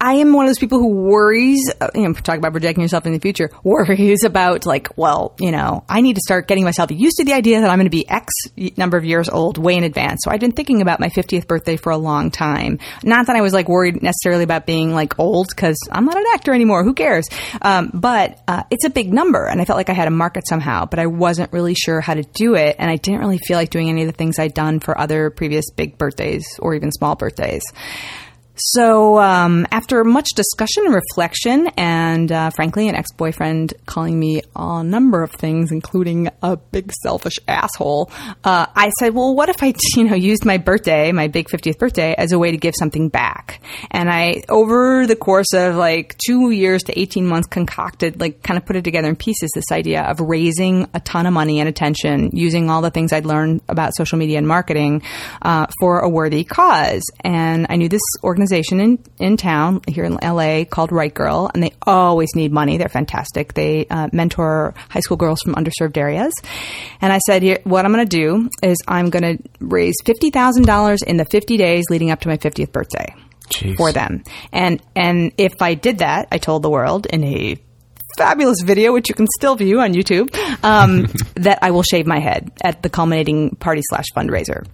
[0.00, 3.06] I am one of those people who worries, uh, you know, talk about projecting yourself
[3.06, 6.90] in the future, worries about like, well, you know, I need to start getting myself
[6.90, 8.32] used to the idea that I'm going to be X
[8.76, 10.20] number of years old way in advance.
[10.24, 12.78] So I've been thinking about my 50th birthday for a long time.
[13.02, 16.24] Not that I was like worried necessarily about being like old because I'm not an
[16.34, 16.84] actor anymore.
[16.84, 17.26] Who cares?
[17.62, 20.36] Um, but uh, it's a big number and I felt like I had to mark
[20.36, 22.76] it somehow, but I wasn't really sure how to do it.
[22.78, 25.30] And I didn't really feel like doing any of the things I'd done for other
[25.30, 27.62] previous big birthdays or even small birthdays.
[28.58, 34.40] So, um, after much discussion and reflection, and uh, frankly, an ex boyfriend calling me
[34.54, 38.10] a number of things, including a big selfish asshole,
[38.44, 41.78] uh, I said, "Well, what if I, you know, used my birthday, my big fiftieth
[41.78, 46.16] birthday, as a way to give something back?" And I, over the course of like
[46.26, 49.70] two years to eighteen months, concocted, like, kind of put it together in pieces, this
[49.70, 53.60] idea of raising a ton of money and attention using all the things I'd learned
[53.68, 55.02] about social media and marketing
[55.42, 57.02] uh, for a worthy cause.
[57.22, 61.62] And I knew this organization organization in, in town here in LA called WriteGirl, and
[61.62, 62.76] they always need money.
[62.76, 63.54] They're fantastic.
[63.54, 66.32] They uh, mentor high school girls from underserved areas.
[67.00, 71.16] And I said, what I'm going to do is I'm going to raise $50,000 in
[71.16, 73.14] the 50 days leading up to my 50th birthday.
[73.48, 73.76] Jeez.
[73.76, 77.56] For them, and and if I did that, I told the world in a
[78.18, 80.34] fabulous video, which you can still view on YouTube,
[80.64, 84.66] um, that I will shave my head at the culminating party slash fundraiser.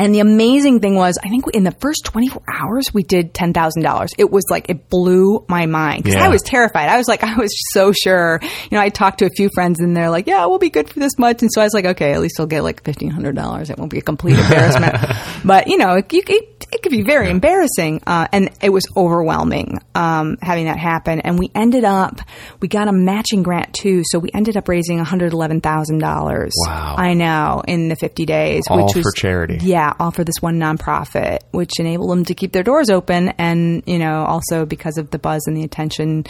[0.00, 4.08] And the amazing thing was, I think in the first 24 hours, we did $10,000.
[4.18, 6.24] It was like, it blew my mind because Yeah.
[6.24, 6.88] I was terrified.
[6.88, 8.40] I was like, I was so sure.
[8.42, 10.88] You know, I talked to a few friends and they're like, yeah, we'll be good
[10.88, 11.42] for this much.
[11.42, 13.70] And so I was like, okay, at least I'll get like $1,500.
[13.70, 14.96] It won't be a complete embarrassment.
[15.44, 18.02] but, you know, it, you, it, it could be very embarrassing.
[18.06, 21.20] Uh, and it was overwhelming um, having that happen.
[21.20, 22.20] And we ended up,
[22.60, 24.02] we got a matching grant too.
[24.06, 26.50] So we ended up raising $111,000.
[26.66, 26.94] Wow.
[26.96, 28.64] I know, in the 50 days.
[28.70, 29.58] All which was, for charity.
[29.62, 33.28] Yeah, for this one nonprofit, which enabled them to keep their doors open.
[33.38, 36.24] And, you know, also because of the buzz and the attention,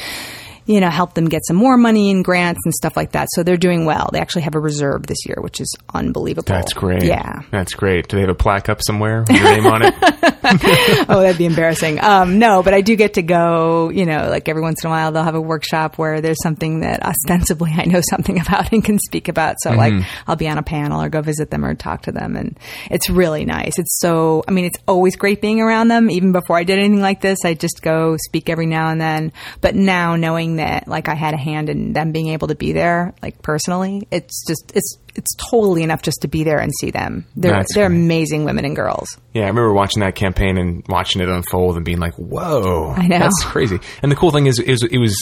[0.71, 3.27] you know, help them get some more money and grants and stuff like that.
[3.33, 4.09] So they're doing well.
[4.13, 6.45] They actually have a reserve this year, which is unbelievable.
[6.47, 7.03] That's great.
[7.03, 7.43] Yeah.
[7.51, 8.07] That's great.
[8.07, 9.95] Do they have a plaque up somewhere with your name on it?
[11.09, 12.01] oh, that'd be embarrassing.
[12.01, 14.91] Um, no, but I do get to go, you know, like every once in a
[14.93, 18.85] while they'll have a workshop where there's something that ostensibly I know something about and
[18.85, 19.57] can speak about.
[19.61, 19.95] So like
[20.29, 22.37] I'll be on a panel or go visit them or talk to them.
[22.37, 22.57] And
[22.93, 23.77] it's really nice.
[23.77, 26.11] It's so, I mean, it's always great being around them.
[26.13, 29.33] Even before I did anything like this, I just go speak every now and then.
[29.61, 32.73] But now knowing that like I had a hand in them being able to be
[32.73, 36.91] there, like personally, it's just, it's, it's totally enough just to be there and see
[36.91, 37.27] them.
[37.35, 37.97] They're, That's they're great.
[37.97, 39.19] amazing women and girls.
[39.35, 43.09] Yeah, I remember watching that campaign and watching it unfold and being like, "Whoa, I
[43.09, 43.19] know.
[43.19, 45.17] that's crazy." And the cool thing is, is it was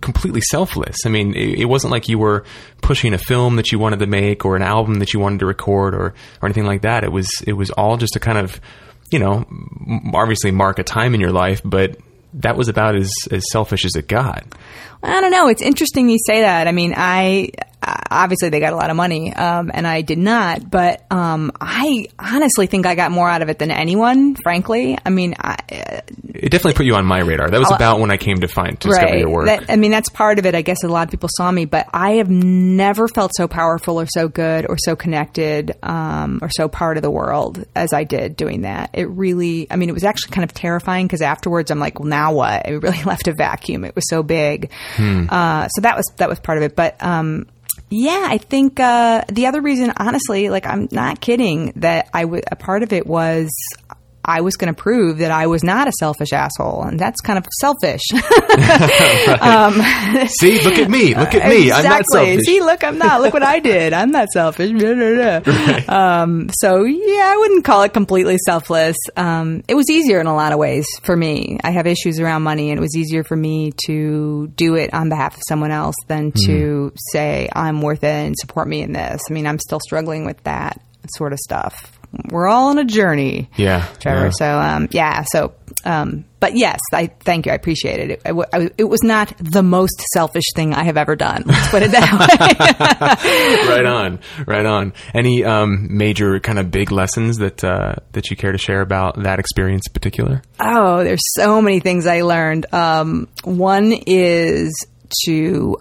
[0.00, 0.96] completely selfless.
[1.04, 2.44] I mean, it, it wasn't like you were
[2.82, 5.46] pushing a film that you wanted to make or an album that you wanted to
[5.46, 7.04] record or or anything like that.
[7.04, 8.60] It was it was all just to kind of,
[9.10, 9.44] you know,
[10.12, 11.96] obviously mark a time in your life, but
[12.34, 14.44] that was about as as selfish as it got.
[15.02, 15.48] I don't know.
[15.48, 16.66] It's interesting you say that.
[16.66, 17.50] I mean, I
[18.10, 20.70] obviously they got a lot of money, um, and I did not.
[20.70, 24.36] But um, I honestly think I got more out of it than anyone.
[24.36, 27.50] Frankly, I mean, I, It definitely put you on my radar.
[27.50, 29.46] That was about when I came to find to discover your work.
[29.46, 30.54] That, I mean, that's part of it.
[30.54, 34.00] I guess a lot of people saw me, but I have never felt so powerful
[34.00, 38.04] or so good or so connected um, or so part of the world as I
[38.04, 38.90] did doing that.
[38.94, 42.08] It really, I mean, it was actually kind of terrifying because afterwards I'm like, well,
[42.08, 42.66] now what?
[42.66, 43.84] It really left a vacuum.
[43.84, 44.70] It was so big.
[45.30, 46.76] Uh, so that was that was part of it.
[46.76, 47.46] But um,
[47.90, 52.42] yeah, I think uh, the other reason, honestly, like I'm not kidding, that I w-
[52.50, 53.50] a part of it was.
[54.24, 57.38] I was going to prove that I was not a selfish asshole, and that's kind
[57.38, 58.00] of selfish.
[58.10, 58.16] See,
[60.64, 61.70] look at me, look at me.
[61.72, 62.44] I'm not selfish.
[62.44, 63.20] See, look, I'm not.
[63.20, 63.92] Look what I did.
[63.92, 64.70] I'm not selfish.
[64.72, 65.40] Blah.
[65.94, 68.96] Um, so yeah, I wouldn't call it completely selfless.
[69.16, 71.58] Um, it was easier in a lot of ways for me.
[71.62, 75.08] I have issues around money, and it was easier for me to do it on
[75.08, 76.46] behalf of someone else than Mm-hmm.
[76.52, 79.20] to say I'm worth it and support me in this.
[79.28, 80.80] I mean, I'm still struggling with that
[81.16, 81.92] sort of stuff.
[82.34, 83.48] We're all on a journey.
[83.56, 84.24] Yeah, Trevor.
[84.26, 84.30] yeah.
[84.30, 85.24] So um, yeah.
[85.32, 85.54] So,
[85.84, 87.52] um, but yes, I thank you.
[87.52, 88.10] I appreciate it.
[88.10, 91.14] It, I w- I w- it was not the most selfish thing I have ever
[91.16, 91.44] done.
[91.46, 93.68] Let's put it that way.
[93.74, 94.92] right on, right on.
[95.14, 99.22] Any um, major kind of big lessons that uh, that you care to share about
[99.22, 100.42] that experience in particular?
[100.60, 102.66] oh, there's so many things I learned.
[102.74, 104.74] Um, one is
[105.26, 105.76] to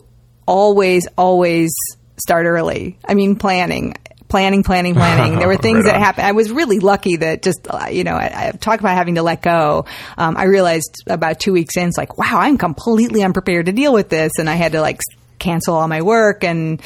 [0.46, 1.74] always, always
[2.18, 2.98] start early.
[3.06, 3.96] I mean, planning.
[4.34, 5.38] Planning, planning, planning.
[5.38, 6.26] There were things Right that happened.
[6.26, 9.22] I was really lucky that just, uh, you know, I, I talk about having to
[9.22, 9.86] let go.
[10.18, 13.94] Um, I realized about two weeks in, it's like, wow, I'm completely unprepared to deal
[13.94, 14.32] with this.
[14.40, 15.02] And I had to like
[15.44, 16.44] cancel all my work.
[16.44, 16.82] And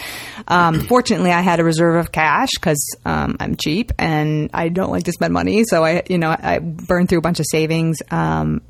[0.48, 4.92] um, fortunately, I had a reserve of cash because um, I'm cheap and I don't
[4.92, 5.64] like to spend money.
[5.64, 8.00] So I, you know, I burned through a bunch of savings.
[8.12, 8.62] Um,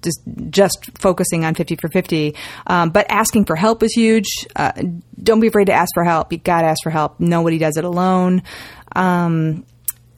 [0.00, 2.34] just just focusing on 50 for 50
[2.66, 4.72] um, but asking for help is huge uh,
[5.22, 7.84] don't be afraid to ask for help you gotta ask for help nobody does it
[7.84, 8.42] alone
[8.94, 9.66] um,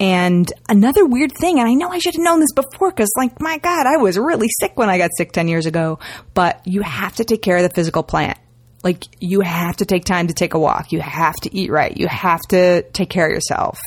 [0.00, 3.40] and another weird thing, and I know I should have known this before because, like,
[3.40, 5.98] my God, I was really sick when I got sick 10 years ago.
[6.34, 8.38] But you have to take care of the physical plant.
[8.84, 10.92] Like, you have to take time to take a walk.
[10.92, 11.96] You have to eat right.
[11.96, 13.78] You have to take care of yourself.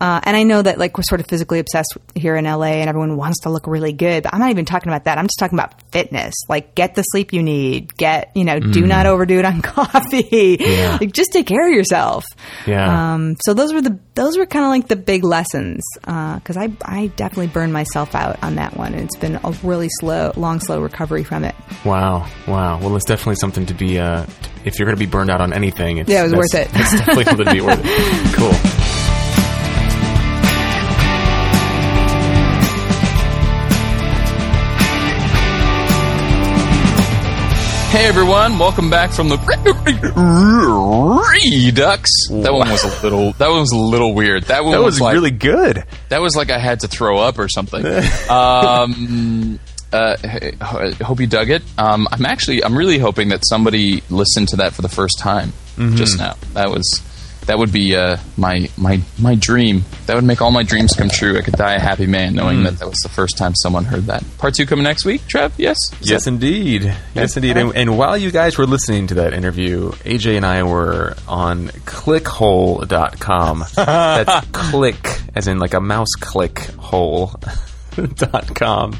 [0.00, 2.88] Uh, and I know that like we're sort of physically obsessed here in LA and
[2.88, 5.18] everyone wants to look really good, but I'm not even talking about that.
[5.18, 6.34] I'm just talking about fitness.
[6.48, 10.56] Like get the sleep you need, get, you know, do not overdo it on coffee.
[11.00, 12.24] like just take care of yourself.
[12.66, 13.14] Yeah.
[13.14, 15.82] Um, so those were the, those were kind of like the big lessons.
[16.04, 18.94] Uh, cause I, I definitely burned myself out on that one.
[18.94, 21.54] And it's been a really slow, long, slow recovery from it.
[21.84, 22.78] Wow, wow.
[22.80, 23.98] Well, it's definitely something to be.
[23.98, 24.26] Uh,
[24.64, 26.68] if you're going to be burned out on anything, it's, Yeah, it was worth it.
[26.74, 28.34] It's definitely something to be worth it.
[28.38, 28.77] Cool.
[37.88, 39.38] Hey everyone, welcome back from the
[41.42, 42.10] Redux.
[42.30, 43.32] That one was a little.
[43.32, 44.44] That one was a little weird.
[44.44, 45.84] That one That was like, really good.
[46.10, 47.84] That was like I had to throw up or something.
[48.30, 49.58] um,
[49.90, 50.16] uh,
[51.02, 51.62] hope you dug it.
[51.78, 55.54] Um, I'm actually, I'm really hoping that somebody listened to that for the first time
[55.96, 56.34] just now.
[56.52, 57.00] That was,
[57.48, 59.84] that would be uh, my my my dream.
[60.06, 61.36] That would make all my dreams come true.
[61.36, 64.04] I could die a happy man knowing that that was the first time someone heard
[64.06, 64.22] that.
[64.38, 65.52] Part two coming next week, Trev.
[65.58, 65.76] Yes.
[66.00, 66.94] Is Yes, that- indeed.
[67.14, 67.56] Yes, indeed.
[67.56, 71.68] And, and while you guys were listening to that interview, AJ and I were on
[71.68, 73.64] clickhole.com.
[73.76, 77.34] That's click, as in like a mouse click hole.
[78.14, 78.92] dot com.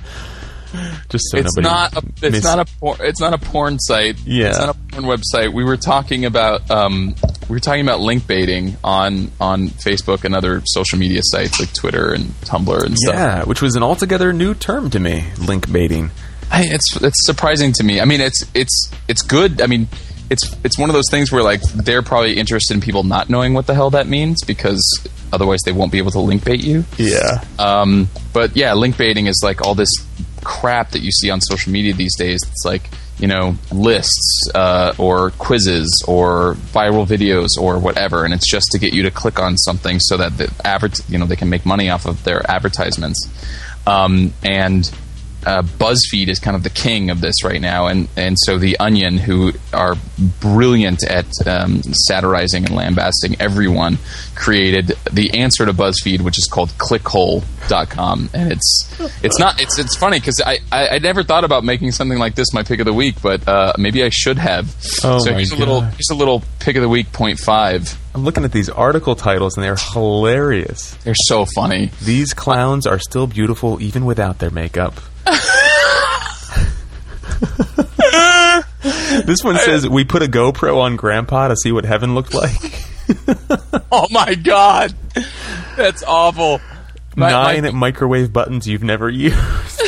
[1.09, 4.18] Just so it's not a, it's mis- not a por- it's not a porn site.
[4.26, 4.49] Yeah.
[4.49, 5.55] It's not a porn website.
[5.55, 7.14] We were talking about um,
[7.49, 11.72] we were talking about link baiting on on Facebook and other social media sites like
[11.72, 13.14] Twitter and Tumblr and stuff.
[13.14, 16.11] Yeah, which was an altogether new term to me, link baiting.
[16.51, 18.01] I, it's it's surprising to me.
[18.01, 19.61] I mean, it's it's it's good.
[19.61, 19.88] I mean,
[20.30, 23.55] it's it's one of those things where like they're probably interested in people not knowing
[23.55, 24.82] what the hell that means because
[25.32, 26.84] otherwise they won't be able to link bait you.
[26.96, 27.44] Yeah.
[27.59, 29.90] Um, but yeah, link baiting is like all this
[30.44, 32.40] crap that you see on social media these days.
[32.51, 38.50] It's like you know lists uh, or quizzes or viral videos or whatever, and it's
[38.50, 41.36] just to get you to click on something so that the advert you know they
[41.36, 43.28] can make money off of their advertisements.
[43.86, 44.90] Um, and
[45.47, 48.78] uh, BuzzFeed is kind of the king of this right now, and and so the
[48.78, 49.97] Onion, who are
[50.41, 53.99] brilliant at um, satirizing and lambasting everyone,
[54.34, 59.97] created the answer to BuzzFeed, which is called ClickHole.com, and it's it's not it's it's
[59.97, 62.86] funny because I, I I never thought about making something like this my pick of
[62.86, 64.74] the week, but uh, maybe I should have.
[65.05, 65.93] Oh so here's a little God.
[65.93, 67.97] here's a little pick of the week point five.
[68.18, 70.94] I'm looking at these article titles and they're hilarious.
[71.04, 71.92] They're so funny.
[72.02, 74.94] These clowns are still beautiful even without their makeup.
[79.24, 82.84] this one says we put a GoPro on Grandpa to see what heaven looked like.
[83.90, 84.94] Oh my god,
[85.76, 86.60] that's awful.
[87.16, 89.34] My- my- Nine microwave buttons you've never used.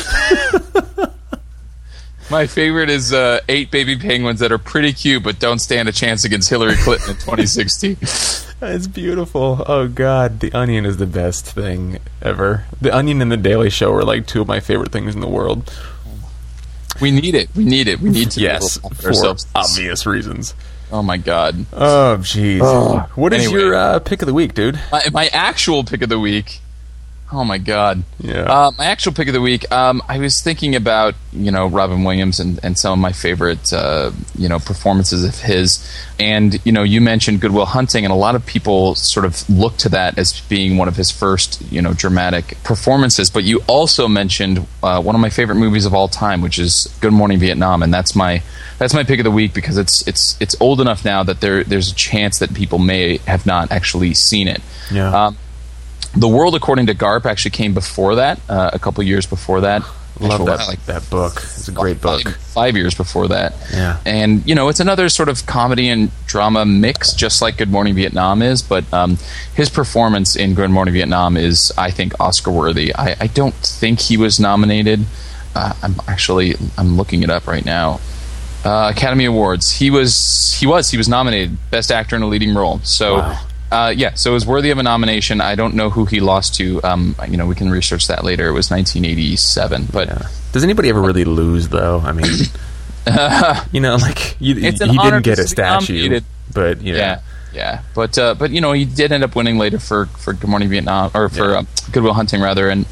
[2.31, 5.93] My favorite is uh, eight baby penguins that are pretty cute but don't stand a
[5.93, 7.97] chance against Hillary Clinton in 2016.
[8.01, 9.65] It's beautiful.
[9.67, 12.67] Oh God, The Onion is the best thing ever.
[12.81, 15.27] The Onion and The Daily Show are like two of my favorite things in the
[15.29, 15.73] world.
[17.01, 17.49] We need it.
[17.57, 18.01] We need it.
[18.01, 19.47] We need to Yes, be able to for ourselves.
[19.55, 20.55] obvious reasons.
[20.93, 21.67] Oh my god.
[21.73, 23.09] Oh jeez.
[23.17, 23.61] What is Anyway.
[23.61, 24.79] your uh, pick of the week, dude?
[24.93, 26.61] My, my actual pick of the week.
[27.33, 28.03] Oh my god.
[28.19, 28.43] Yeah.
[28.43, 29.71] Uh, my actual pick of the week.
[29.71, 33.73] Um, I was thinking about you know Robin Williams and, and some of my favorite
[33.73, 35.87] uh, you know performances of his,
[36.19, 39.49] and you know you mentioned Good Will Hunting, and a lot of people sort of
[39.49, 43.31] look to that as being one of his first you know dramatic performances.
[43.31, 46.93] But you also mentioned uh, one of my favorite movies of all time, which is
[47.01, 48.43] Good Morning Vietnam, and that's my
[48.79, 51.63] that's my pick of the week because it's it's it's old enough now that there
[51.63, 54.61] there's a chance that people may have not actually seen it.
[54.91, 55.27] Yeah.
[55.27, 55.37] Um,
[56.15, 59.83] the World According to Garp actually came before that, uh, a couple years before that.
[60.19, 61.37] Love that like that book.
[61.37, 62.23] It's a great book.
[62.23, 63.55] Five, five years before that.
[63.73, 63.99] Yeah.
[64.05, 67.95] And, you know, it's another sort of comedy and drama mix, just like Good Morning
[67.95, 68.61] Vietnam is.
[68.61, 69.17] But um,
[69.55, 72.95] his performance in Good Morning Vietnam is, I think, Oscar worthy.
[72.95, 75.07] I, I don't think he was nominated.
[75.55, 78.01] Uh, I'm actually I'm looking it up right now.
[78.63, 79.71] Uh, Academy Awards.
[79.71, 82.81] He was he was he was nominated Best Actor in a Leading Role.
[82.81, 83.19] So.
[83.19, 83.47] Wow.
[83.71, 85.41] Uh, yeah, so it was worthy of a nomination.
[85.41, 86.83] I don't know who he lost to.
[86.83, 88.49] Um, you know, we can research that later.
[88.49, 90.23] It was 1987, but Yeah.
[90.53, 92.01] Does anybody ever really lose though?
[92.01, 92.27] I mean,
[93.73, 96.21] you know, like you, he didn't get a statue,
[96.53, 97.21] but you know, yeah,
[97.53, 97.83] yeah.
[97.95, 100.69] But uh, but you know, he did end up winning later for for Good Morning
[100.69, 101.59] Vietnam or for Yeah.
[101.59, 101.63] uh,
[101.93, 102.69] Good Will Hunting rather.
[102.69, 102.87] And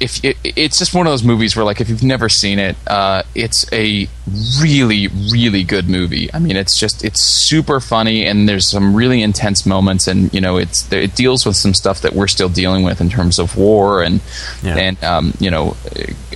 [0.00, 2.76] if it, it's just one of those movies where like if you've never seen it,
[2.86, 4.08] uh, it's a
[4.60, 6.28] really really good movie.
[6.34, 10.40] I mean, it's just it's super funny and there's some really intense moments and you
[10.40, 13.56] know it's it deals with some stuff that we're still dealing with in terms of
[13.56, 14.20] war and
[14.62, 14.76] Yeah.
[14.76, 15.76] and um, you know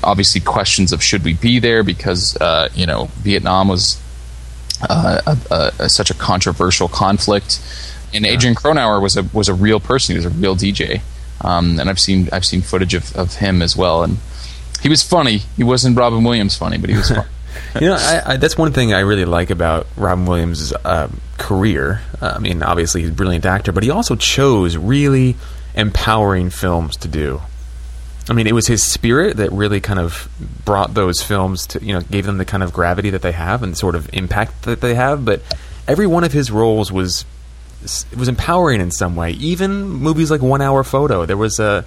[0.02, 4.00] obviously questions of should we be there because uh, you know Vietnam was
[4.88, 7.60] uh, a, a, such a controversial conflict.
[8.14, 10.14] and Adrian Cronauer was a was a real person.
[10.14, 11.02] He was a real DJ,
[11.40, 14.18] um, and I've seen I've seen footage of, of him as well, and
[14.82, 15.38] he was funny.
[15.56, 17.28] He wasn't Robin Williams funny, but he was funny.
[17.80, 22.00] you know, I, I, that's one thing I really like about Robin Williams' uh, career.
[22.20, 25.36] Uh, I mean, obviously he's a brilliant actor, but he also chose really
[25.74, 27.40] empowering films to do.
[28.28, 30.28] I mean, it was his spirit that really kind of
[30.64, 33.62] brought those films to, you know, gave them the kind of gravity that they have
[33.62, 35.24] and sort of impact that they have.
[35.24, 35.42] But
[35.88, 37.24] every one of his roles was
[37.82, 39.32] it was empowering in some way.
[39.32, 41.84] Even movies like One Hour Photo, there was a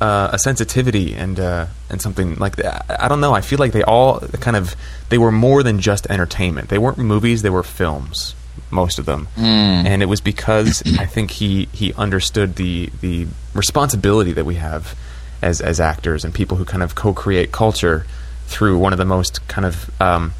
[0.00, 2.86] uh, a sensitivity and uh, and something like that.
[2.88, 3.34] I don't know.
[3.34, 4.74] I feel like they all kind of
[5.10, 6.68] they were more than just entertainment.
[6.68, 8.34] They weren't movies; they were films,
[8.70, 9.28] most of them.
[9.36, 9.86] Mm.
[9.86, 14.96] And it was because I think he he understood the the responsibility that we have
[15.42, 18.06] as as actors and people who kind of co-create culture
[18.46, 20.32] through one of the most kind of um,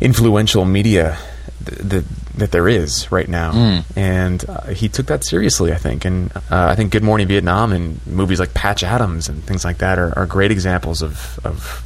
[0.00, 1.18] influential media
[1.60, 2.04] that
[2.36, 3.84] that there is right now, Mm.
[3.96, 5.72] and uh, he took that seriously.
[5.72, 9.44] I think, and uh, I think Good Morning Vietnam and movies like Patch Adams and
[9.44, 11.82] things like that are, are great examples of of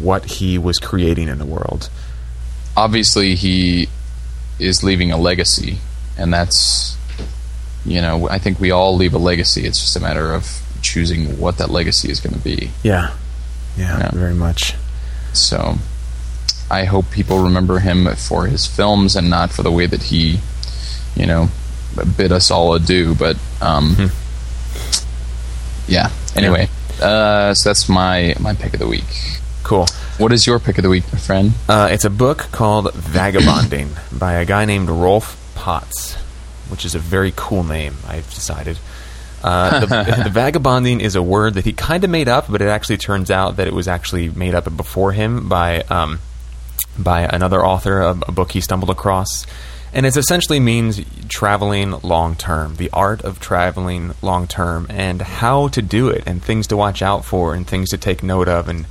[0.00, 1.88] what he was creating in the world.
[2.76, 3.88] Obviously, he
[4.58, 5.78] is leaving a legacy,
[6.18, 6.96] and that's
[7.84, 9.64] you know I think we all leave a legacy.
[9.64, 12.70] It's just a matter of choosing what that legacy is going to be.
[12.82, 13.12] Yeah,
[13.76, 14.10] yeah, Yeah.
[14.12, 14.74] very much.
[15.32, 15.76] So
[16.70, 20.40] I hope people remember him for his films and not for the way that he,
[21.14, 21.48] you know,
[22.16, 23.14] bid us all adieu.
[23.14, 24.10] But um,
[25.86, 26.10] yeah.
[26.34, 26.68] Anyway,
[27.00, 29.04] uh, so that's my my pick of the week.
[29.62, 29.86] Cool.
[30.18, 31.52] What is your pick of the week, my friend?
[31.68, 36.14] Uh, it's a book called Vagabonding by a guy named Rolf Potts,
[36.68, 38.78] which is a very cool name, I've decided.
[39.42, 39.86] Uh, the,
[40.24, 43.30] the vagabonding is a word that he kind of made up, but it actually turns
[43.30, 46.18] out that it was actually made up before him by um,
[46.98, 49.46] by another author, a, a book he stumbled across.
[49.92, 55.68] And it essentially means traveling long term, the art of traveling long term, and how
[55.68, 58.68] to do it, and things to watch out for, and things to take note of,
[58.68, 58.86] and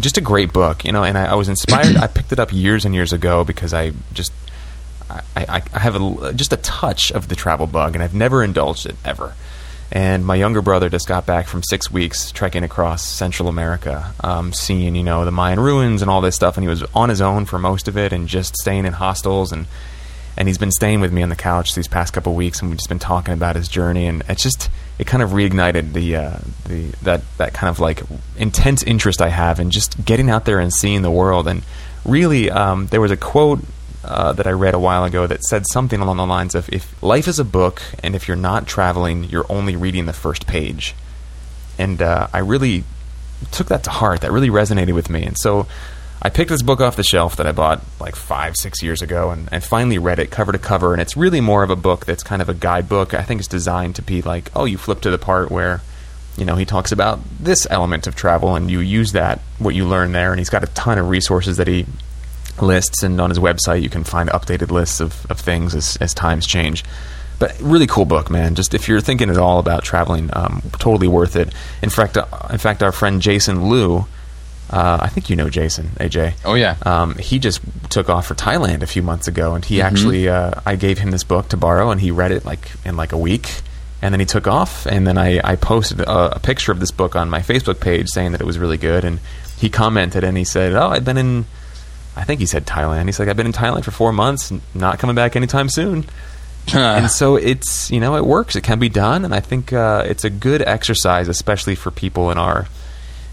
[0.00, 1.04] just a great book, you know.
[1.04, 1.96] And I, I was inspired.
[1.96, 4.32] I picked it up years and years ago because I just
[5.08, 8.42] I, I, I have a, just a touch of the travel bug, and I've never
[8.42, 9.34] indulged it ever.
[9.94, 14.52] And my younger brother just got back from six weeks trekking across Central America, um,
[14.52, 16.56] seeing you know the Mayan ruins and all this stuff.
[16.56, 19.52] And he was on his own for most of it, and just staying in hostels.
[19.52, 19.66] And
[20.36, 22.78] and he's been staying with me on the couch these past couple weeks, and we've
[22.78, 24.06] just been talking about his journey.
[24.06, 24.68] And it's just
[24.98, 28.02] it kind of reignited the uh, the that that kind of like
[28.36, 31.46] intense interest I have in just getting out there and seeing the world.
[31.46, 31.62] And
[32.04, 33.60] really, um, there was a quote
[34.04, 37.02] uh, that I read a while ago that said something along the lines of if
[37.02, 40.94] life is a book and if you're not traveling, you're only reading the first page.
[41.78, 42.84] And uh, I really
[43.50, 44.20] took that to heart.
[44.20, 45.24] That really resonated with me.
[45.24, 45.66] And so
[46.22, 49.30] I picked this book off the shelf that I bought like five, six years ago
[49.30, 50.92] and, and finally read it cover to cover.
[50.92, 53.14] And it's really more of a book that's kind of a guidebook.
[53.14, 55.82] I think it's designed to be like, oh, you flip to the part where
[56.36, 59.86] you know, he talks about this element of travel, and you use that what you
[59.86, 60.32] learn there.
[60.32, 61.86] And he's got a ton of resources that he
[62.60, 66.14] lists, and on his website you can find updated lists of, of things as, as
[66.14, 66.84] times change.
[67.38, 68.54] But really cool book, man.
[68.54, 71.52] Just if you're thinking at all about traveling, um, totally worth it.
[71.82, 74.06] In fact, uh, in fact, our friend Jason Liu,
[74.70, 76.34] uh, I think you know Jason, AJ.
[76.44, 76.76] Oh yeah.
[76.82, 80.60] Um, he just took off for Thailand a few months ago, and he actually, uh,
[80.64, 83.18] I gave him this book to borrow, and he read it like in like a
[83.18, 83.62] week,
[84.00, 86.92] and then he took off, and then I, I posted a, a picture of this
[86.92, 89.18] book on my Facebook page saying that it was really good, and
[89.58, 91.44] he commented and he said, "Oh, I've been in,
[92.16, 93.06] I think he said Thailand.
[93.06, 96.06] He's like, I've been in Thailand for four months, not coming back anytime soon."
[96.72, 98.56] and so it's you know it works.
[98.56, 102.30] It can be done, and I think uh, it's a good exercise, especially for people
[102.30, 102.66] in our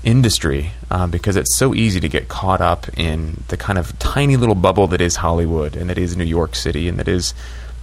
[0.03, 4.35] industry, uh, because it's so easy to get caught up in the kind of tiny
[4.35, 7.33] little bubble that is Hollywood and that is New York City and that is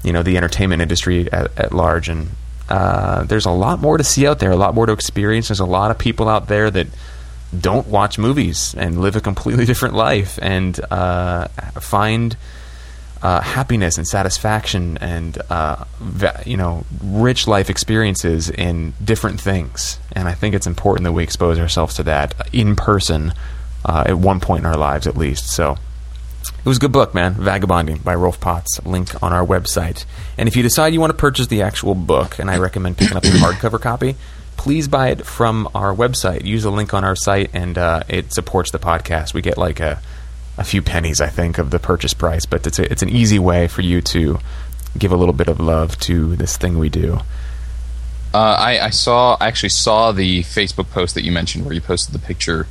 [0.02, 2.08] you know the entertainment industry at, at large.
[2.08, 2.30] And
[2.68, 5.48] uh, there's a lot more to see out there, a lot more to experience.
[5.48, 6.88] There's a lot of people out there that
[7.58, 11.48] don't watch movies and live a completely different life and uh,
[11.80, 12.36] find
[13.22, 19.98] uh, happiness and satisfaction and uh, va- you know rich life experiences in different things.
[20.12, 23.32] And I think it's important that we expose ourselves to that in person
[23.84, 25.48] uh, at one point in our lives, at least.
[25.48, 25.76] So.
[26.58, 27.34] It was a good book, man.
[27.34, 28.84] Vagabonding by Rolf Potts.
[28.84, 30.04] Link on our website.
[30.36, 33.16] And if you decide you want to purchase the actual book, and I recommend picking
[33.16, 34.16] up the hardcover copy,
[34.58, 36.44] please buy it from our website.
[36.44, 39.32] Use a link on our site, and uh, it supports the podcast.
[39.32, 40.02] We get like a,
[40.58, 43.38] a few pennies, I think, of the purchase price, but it's a, it's an easy
[43.38, 44.38] way for you to
[44.98, 47.20] give a little bit of love to this thing we do.
[48.34, 51.80] Uh, I, I saw I actually saw the Facebook post that you mentioned where you
[51.80, 52.66] posted the picture,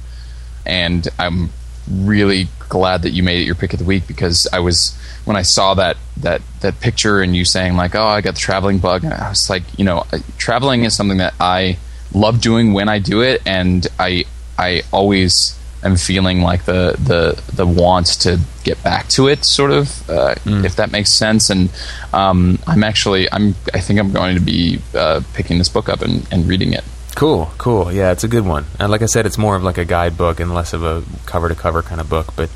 [0.66, 1.50] and I'm
[1.90, 5.36] really glad that you made it your pick of the week because I was when
[5.36, 8.80] I saw that that that picture and you saying like, "Oh, I got the traveling
[8.80, 10.06] bug," and I was like, you know,
[10.38, 11.78] traveling is something that I
[12.14, 14.26] love doing when I do it, and I
[14.58, 19.72] I always am feeling like the the the want to get back to it, sort
[19.72, 20.66] of, uh, mm.
[20.66, 21.50] if that makes sense.
[21.50, 21.70] And
[22.14, 26.02] um, I'm actually I'm I think I'm going to be uh, picking this book up
[26.02, 26.84] and, and reading it.
[27.18, 27.92] Cool, cool.
[27.92, 28.66] Yeah, it's a good one.
[28.80, 31.50] And like I said, it's more of like a guidebook and less of a cover
[31.50, 32.36] to cover kind of book.
[32.36, 32.52] But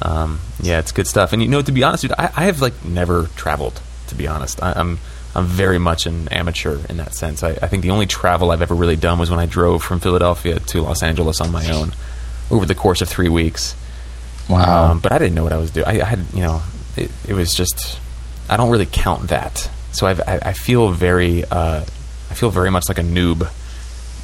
[0.00, 1.32] um, yeah, it's good stuff.
[1.32, 3.80] And you know, to be honest, dude, I, I have like never traveled.
[4.06, 5.00] To be honest, I, I'm
[5.34, 7.42] I'm very much an amateur in that sense.
[7.42, 9.98] I, I, think the only travel I've ever really done was when I drove from
[9.98, 11.92] Philadelphia to Los Angeles on my own
[12.48, 13.74] over the course of three weeks.
[14.48, 14.92] Wow!
[14.92, 15.84] Um, but I didn't know what I was doing.
[15.84, 16.62] I, I had, you know,
[16.96, 17.98] it, it, was just
[18.48, 19.68] I don't really count that.
[19.90, 21.80] So I've, I, I feel very uh,
[22.30, 23.50] I feel very much like a noob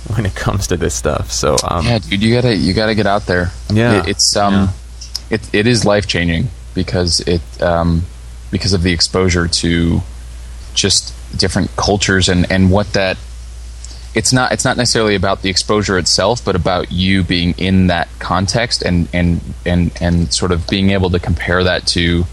[0.14, 1.30] when it comes to this stuff.
[1.30, 3.50] So um, yeah, dude, you gotta you gotta get out there.
[3.72, 4.70] Yeah, it, it's um, yeah.
[5.30, 8.03] it it is life changing because it um,
[8.50, 10.00] because of the exposure to
[10.74, 13.16] just different cultures and and what that
[14.14, 18.09] it's not it's not necessarily about the exposure itself but about you being in that
[18.18, 22.24] context and and and and sort of being able to compare that to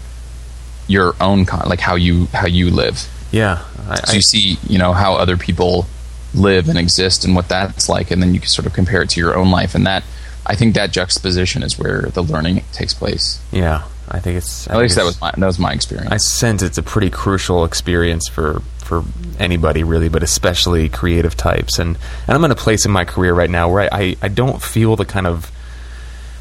[0.86, 4.78] your own con- like how you how you live yeah I, so you see you
[4.78, 5.86] know how other people
[6.34, 9.10] live and exist and what that's like and then you can sort of compare it
[9.10, 10.04] to your own life and that
[10.46, 14.76] i think that juxtaposition is where the learning takes place yeah I think it's at
[14.76, 16.10] least that was my that was my experience.
[16.10, 19.04] I sense it's a pretty crucial experience for for
[19.38, 21.78] anybody really, but especially creative types.
[21.78, 24.28] And and I'm in a place in my career right now where I, I, I
[24.28, 25.52] don't feel the kind of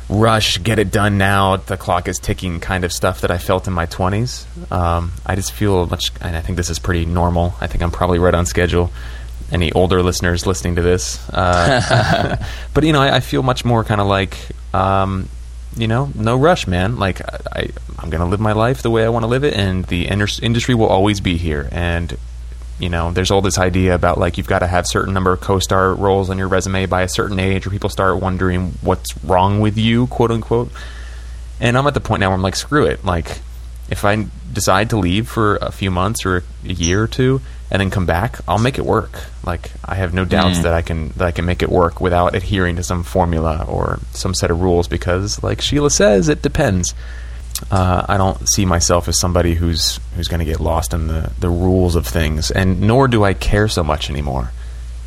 [0.10, 3.68] rush, get it done now, the clock is ticking kind of stuff that I felt
[3.68, 4.72] in my 20s.
[4.72, 7.54] Um, I just feel much, and I think this is pretty normal.
[7.62, 8.92] I think I'm probably right on schedule.
[9.52, 12.38] Any older listeners listening to this, uh,
[12.74, 14.38] but you know, I, I feel much more kind of like
[14.74, 15.28] um,
[15.76, 16.98] you know, no rush, man.
[16.98, 17.22] Like
[17.52, 20.08] I, I'm gonna live my life the way I want to live it, and the
[20.08, 21.68] industry will always be here.
[21.72, 22.18] And
[22.80, 25.42] you know, there's all this idea about like you've got to have certain number of
[25.42, 29.60] co-star roles on your resume by a certain age, or people start wondering what's wrong
[29.60, 30.72] with you, quote unquote.
[31.60, 33.04] And I'm at the point now where I'm like, screw it.
[33.04, 33.40] Like,
[33.90, 37.42] if I decide to leave for a few months or a year or two,
[37.72, 39.24] and then come back, I'll make it work.
[39.46, 40.64] Like I have no doubts mm.
[40.64, 44.00] that I can that I can make it work without adhering to some formula or
[44.12, 46.96] some set of rules because, like Sheila says, it depends.
[47.70, 51.32] Uh, I don't see myself as somebody who's who's going to get lost in the
[51.40, 54.52] the rules of things, and nor do I care so much anymore.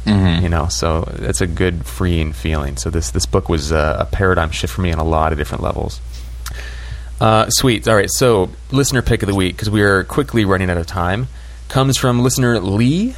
[0.05, 0.43] Mm-hmm.
[0.43, 2.77] You know, so it's a good freeing feeling.
[2.77, 5.39] So this this book was a, a paradigm shift for me on a lot of
[5.39, 6.01] different levels.
[7.21, 7.87] Uh, sweet.
[7.87, 8.11] All right.
[8.11, 11.29] So listener pick of the week because we are quickly running out of time
[11.69, 13.15] comes from listener Lee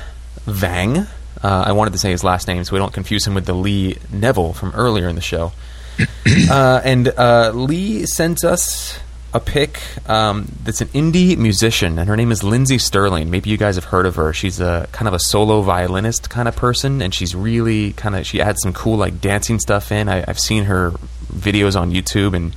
[0.47, 0.99] Vang.
[1.43, 3.53] Uh, I wanted to say his last name so we don't confuse him with the
[3.53, 5.53] Lee Neville from earlier in the show.
[6.51, 8.99] uh, and uh, Lee sent us
[9.35, 13.31] a pick um, that's an indie musician, and her name is Lindsey Stirling.
[13.31, 14.33] Maybe you guys have heard of her.
[14.33, 18.25] She's a kind of a solo violinist kind of person, and she's really kind of
[18.25, 20.09] she adds some cool like dancing stuff in.
[20.09, 20.93] I, have seen her
[21.33, 22.55] videos on YouTube, and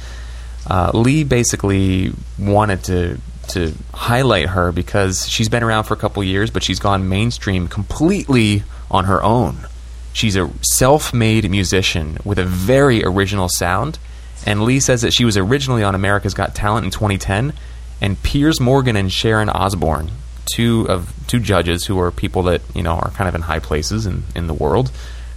[0.68, 3.20] uh, Lee basically wanted to
[3.50, 7.68] to highlight her because she's been around for a couple years, but she's gone mainstream
[7.68, 9.68] completely on her own.
[10.14, 14.00] She's a self-made musician with a very original sound.
[14.46, 17.54] And Lee says that she was originally on America's Got Talent in 2010,
[18.02, 20.12] and Piers Morgan and Sharon Osbourne,
[20.46, 23.60] two of two judges who are people that you know are kind of in high
[23.60, 24.92] places in, in the world,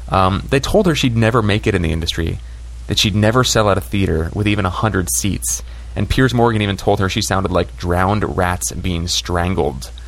[0.08, 2.38] um, they told her she'd never make it in the industry,
[2.86, 5.62] that she'd never sell out a theater with even hundred seats,
[5.96, 9.90] and Piers Morgan even told her she sounded like drowned rats being strangled.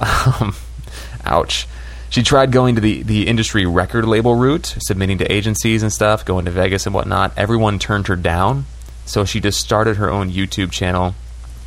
[0.00, 0.54] Um,
[1.26, 1.66] ouch.
[2.08, 6.24] She tried going to the, the industry record label route, submitting to agencies and stuff,
[6.24, 7.32] going to Vegas and whatnot.
[7.36, 8.64] Everyone turned her down,
[9.04, 11.14] so she just started her own YouTube channel.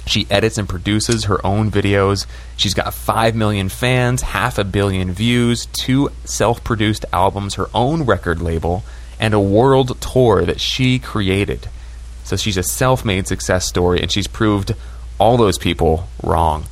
[0.05, 2.25] She edits and produces her own videos.
[2.57, 8.03] She's got 5 million fans, half a billion views, two self produced albums, her own
[8.03, 8.83] record label,
[9.19, 11.69] and a world tour that she created.
[12.23, 14.75] So she's a self made success story, and she's proved
[15.19, 16.65] all those people wrong.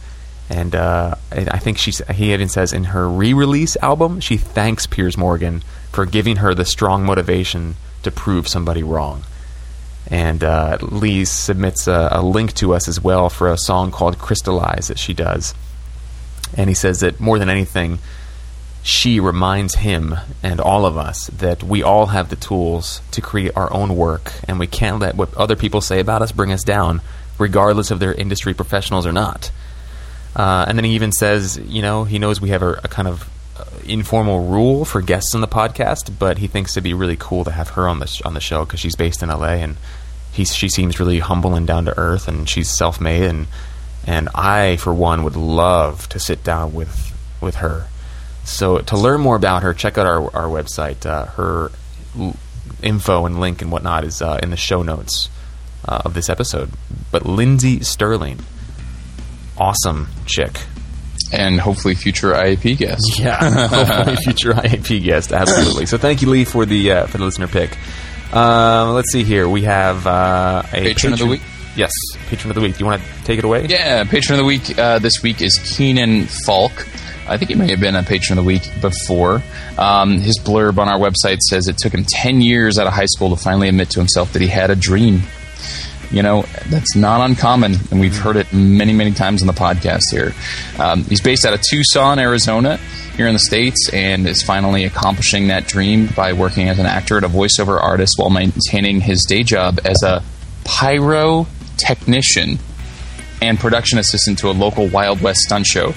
[0.50, 4.86] And uh, I think she's, he even says in her re release album, she thanks
[4.86, 9.24] Piers Morgan for giving her the strong motivation to prove somebody wrong.
[10.08, 14.18] And uh, Lee submits a, a link to us as well for a song called
[14.18, 15.54] Crystallize that she does.
[16.58, 18.00] And he says that more than anything,
[18.84, 23.56] she reminds him and all of us that we all have the tools to create
[23.56, 26.64] our own work, and we can't let what other people say about us bring us
[26.64, 27.02] down,
[27.38, 29.52] regardless of their industry professionals or not.
[30.36, 33.08] Uh, and then he even says, you know, he knows we have a, a kind
[33.08, 37.18] of uh, informal rule for guests on the podcast, but he thinks it'd be really
[37.18, 39.56] cool to have her on the sh- on the show because she's based in LA
[39.56, 39.76] and
[40.32, 43.48] he she seems really humble and down to earth, and she's self made, and
[44.08, 47.88] and I for one would love to sit down with with her.
[48.44, 51.06] So to learn more about her, check out our our website.
[51.06, 51.72] Uh, her
[52.20, 52.36] l-
[52.82, 55.30] info and link and whatnot is uh, in the show notes
[55.88, 56.70] uh, of this episode.
[57.12, 58.40] But Lindsey Stirling,
[59.58, 60.60] awesome chick.
[61.32, 63.02] and hopefully future IAP guest.
[63.20, 65.32] Yeah, hopefully future IAP guest.
[65.32, 65.86] Absolutely.
[65.86, 67.78] So thank you, Lee, for the uh, for the listener pick.
[68.34, 69.48] Um, let's see here.
[69.48, 71.42] We have uh, a Patron of the week?
[71.76, 71.92] Yes,
[72.30, 72.74] patron of the week.
[72.76, 73.66] Do you want to take it away?
[73.68, 76.72] Yeah, patron of the week uh, this week is Keenan Falk.
[77.32, 79.42] I think he may have been a patron of the week before.
[79.78, 83.06] Um, his blurb on our website says it took him 10 years out of high
[83.06, 85.22] school to finally admit to himself that he had a dream.
[86.12, 90.12] You know, that's not uncommon, and we've heard it many, many times on the podcast
[90.12, 90.34] here.
[90.78, 92.76] Um, he's based out of Tucson, Arizona,
[93.16, 97.16] here in the States, and is finally accomplishing that dream by working as an actor
[97.16, 100.22] and a voiceover artist while maintaining his day job as a
[100.66, 102.60] pyrotechnician
[103.42, 105.94] and production assistant to a local Wild West stunt show.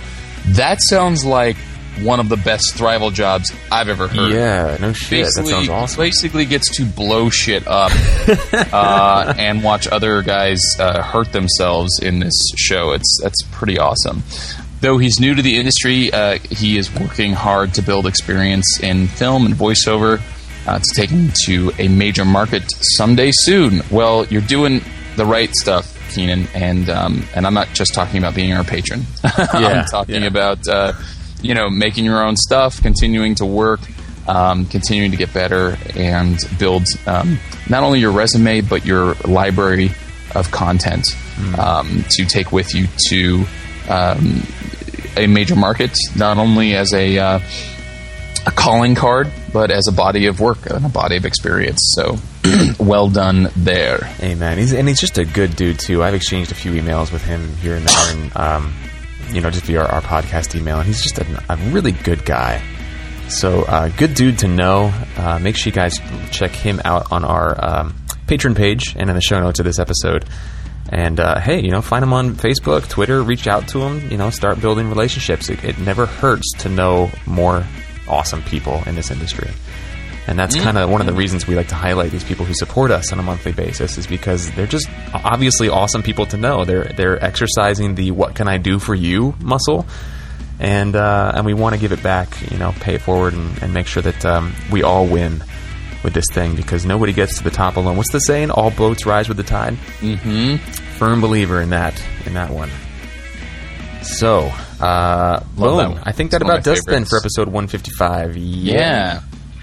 [0.46, 1.56] That sounds like
[2.00, 4.32] one of the best thrival jobs I've ever heard.
[4.32, 5.26] Yeah, no shit.
[5.36, 5.98] That sounds awesome.
[5.98, 7.92] Basically, gets to blow shit up
[8.72, 12.92] uh, and watch other guys uh, hurt themselves in this show.
[12.92, 14.22] It's that's pretty awesome.
[14.80, 19.06] Though he's new to the industry, uh, he is working hard to build experience in
[19.06, 20.20] film and voiceover
[20.66, 22.64] uh, to take him to a major market
[22.96, 23.82] someday soon.
[23.90, 24.82] Well, you're doing
[25.16, 29.02] the right stuff, Keenan, and um, and I'm not just talking about being our patron.
[29.24, 30.28] I'm talking yeah.
[30.28, 30.92] about uh,
[31.42, 33.80] you know making your own stuff, continuing to work,
[34.28, 37.38] um, continuing to get better, and build um,
[37.68, 39.90] not only your resume but your library
[40.34, 41.06] of content
[41.58, 43.44] um, to take with you to
[43.88, 44.42] um,
[45.16, 47.40] a major market, not only as a uh,
[48.46, 51.80] a calling card, but as a body of work and a body of experience.
[51.94, 52.18] So,
[52.78, 54.14] well done there.
[54.20, 54.58] Amen.
[54.58, 56.02] he's and he's just a good dude too.
[56.02, 58.74] I've exchanged a few emails with him here and there, and um,
[59.30, 62.24] you know, just via our, our podcast email, and he's just a, a really good
[62.24, 62.62] guy.
[63.28, 64.92] So, uh, good dude to know.
[65.16, 65.98] Uh, make sure you guys
[66.30, 67.94] check him out on our um,
[68.26, 70.26] patron page and in the show notes of this episode.
[70.90, 74.10] And uh, hey, you know, find him on Facebook, Twitter, reach out to him.
[74.10, 75.48] You know, start building relationships.
[75.48, 77.64] It, it never hurts to know more
[78.08, 79.50] awesome people in this industry.
[80.26, 82.54] And that's kind of one of the reasons we like to highlight these people who
[82.54, 86.64] support us on a monthly basis is because they're just obviously awesome people to know.
[86.64, 89.86] They're they're exercising the "what can I do for you" muscle,
[90.58, 92.50] and uh, and we want to give it back.
[92.50, 95.44] You know, pay it forward and, and make sure that um, we all win
[96.02, 97.98] with this thing because nobody gets to the top alone.
[97.98, 98.50] What's the saying?
[98.50, 99.74] All boats rise with the tide.
[100.00, 100.56] Mm-hmm.
[100.96, 102.70] Firm believer in that in that one.
[104.02, 104.50] So,
[104.80, 105.98] uh, boom.
[106.02, 107.10] I think that about does then favorites.
[107.10, 108.36] for episode 155.
[108.36, 109.20] Yeah.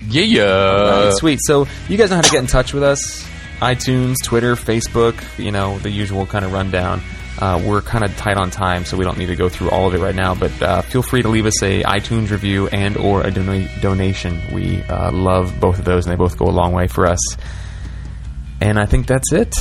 [0.07, 0.43] Yeah, yeah.
[0.43, 1.39] Alright, sweet.
[1.43, 3.25] So you guys know how to get in touch with us:
[3.59, 5.15] iTunes, Twitter, Facebook.
[5.37, 7.01] You know the usual kind of rundown.
[7.39, 9.87] Uh, we're kind of tight on time, so we don't need to go through all
[9.87, 10.35] of it right now.
[10.35, 14.41] But uh, feel free to leave us a iTunes review and or a dona- donation.
[14.53, 17.19] We uh, love both of those, and they both go a long way for us.
[18.59, 19.55] And I think that's it.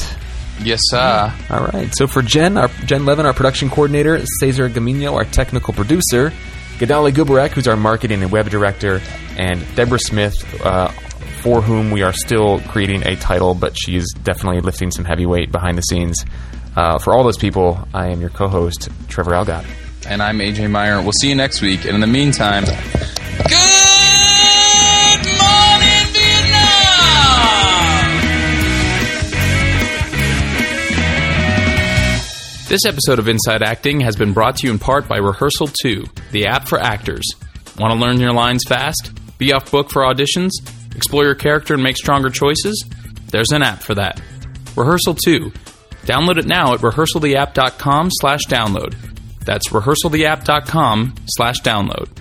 [0.62, 1.32] Yes, sir.
[1.50, 1.90] All right.
[1.94, 6.32] So for Jen, our Jen Levin, our production coordinator, Cesar Gamino, our technical producer,
[6.78, 9.00] Gadali Gubarek, who's our marketing and web director,
[9.36, 10.34] and Deborah Smith,
[10.64, 10.88] uh,
[11.42, 15.50] for whom we are still creating a title, but she's definitely lifting some heavy weight
[15.50, 16.24] behind the scenes.
[16.76, 19.64] Uh, for all those people, I am your co-host, Trevor Algatt.
[20.06, 21.02] And I'm AJ Meyer.
[21.02, 21.84] We'll see you next week.
[21.84, 22.64] And in the meantime,
[32.70, 36.04] This episode of Inside Acting has been brought to you in part by Rehearsal 2,
[36.30, 37.24] the app for actors.
[37.76, 39.10] Want to learn your lines fast?
[39.38, 40.50] Be off book for auditions?
[40.94, 42.88] Explore your character and make stronger choices?
[43.32, 44.22] There's an app for that.
[44.76, 45.50] Rehearsal 2.
[46.04, 48.94] Download it now at rehearsaltheapp.com slash download.
[49.44, 52.19] That's rehearsaltheapp.com slash download.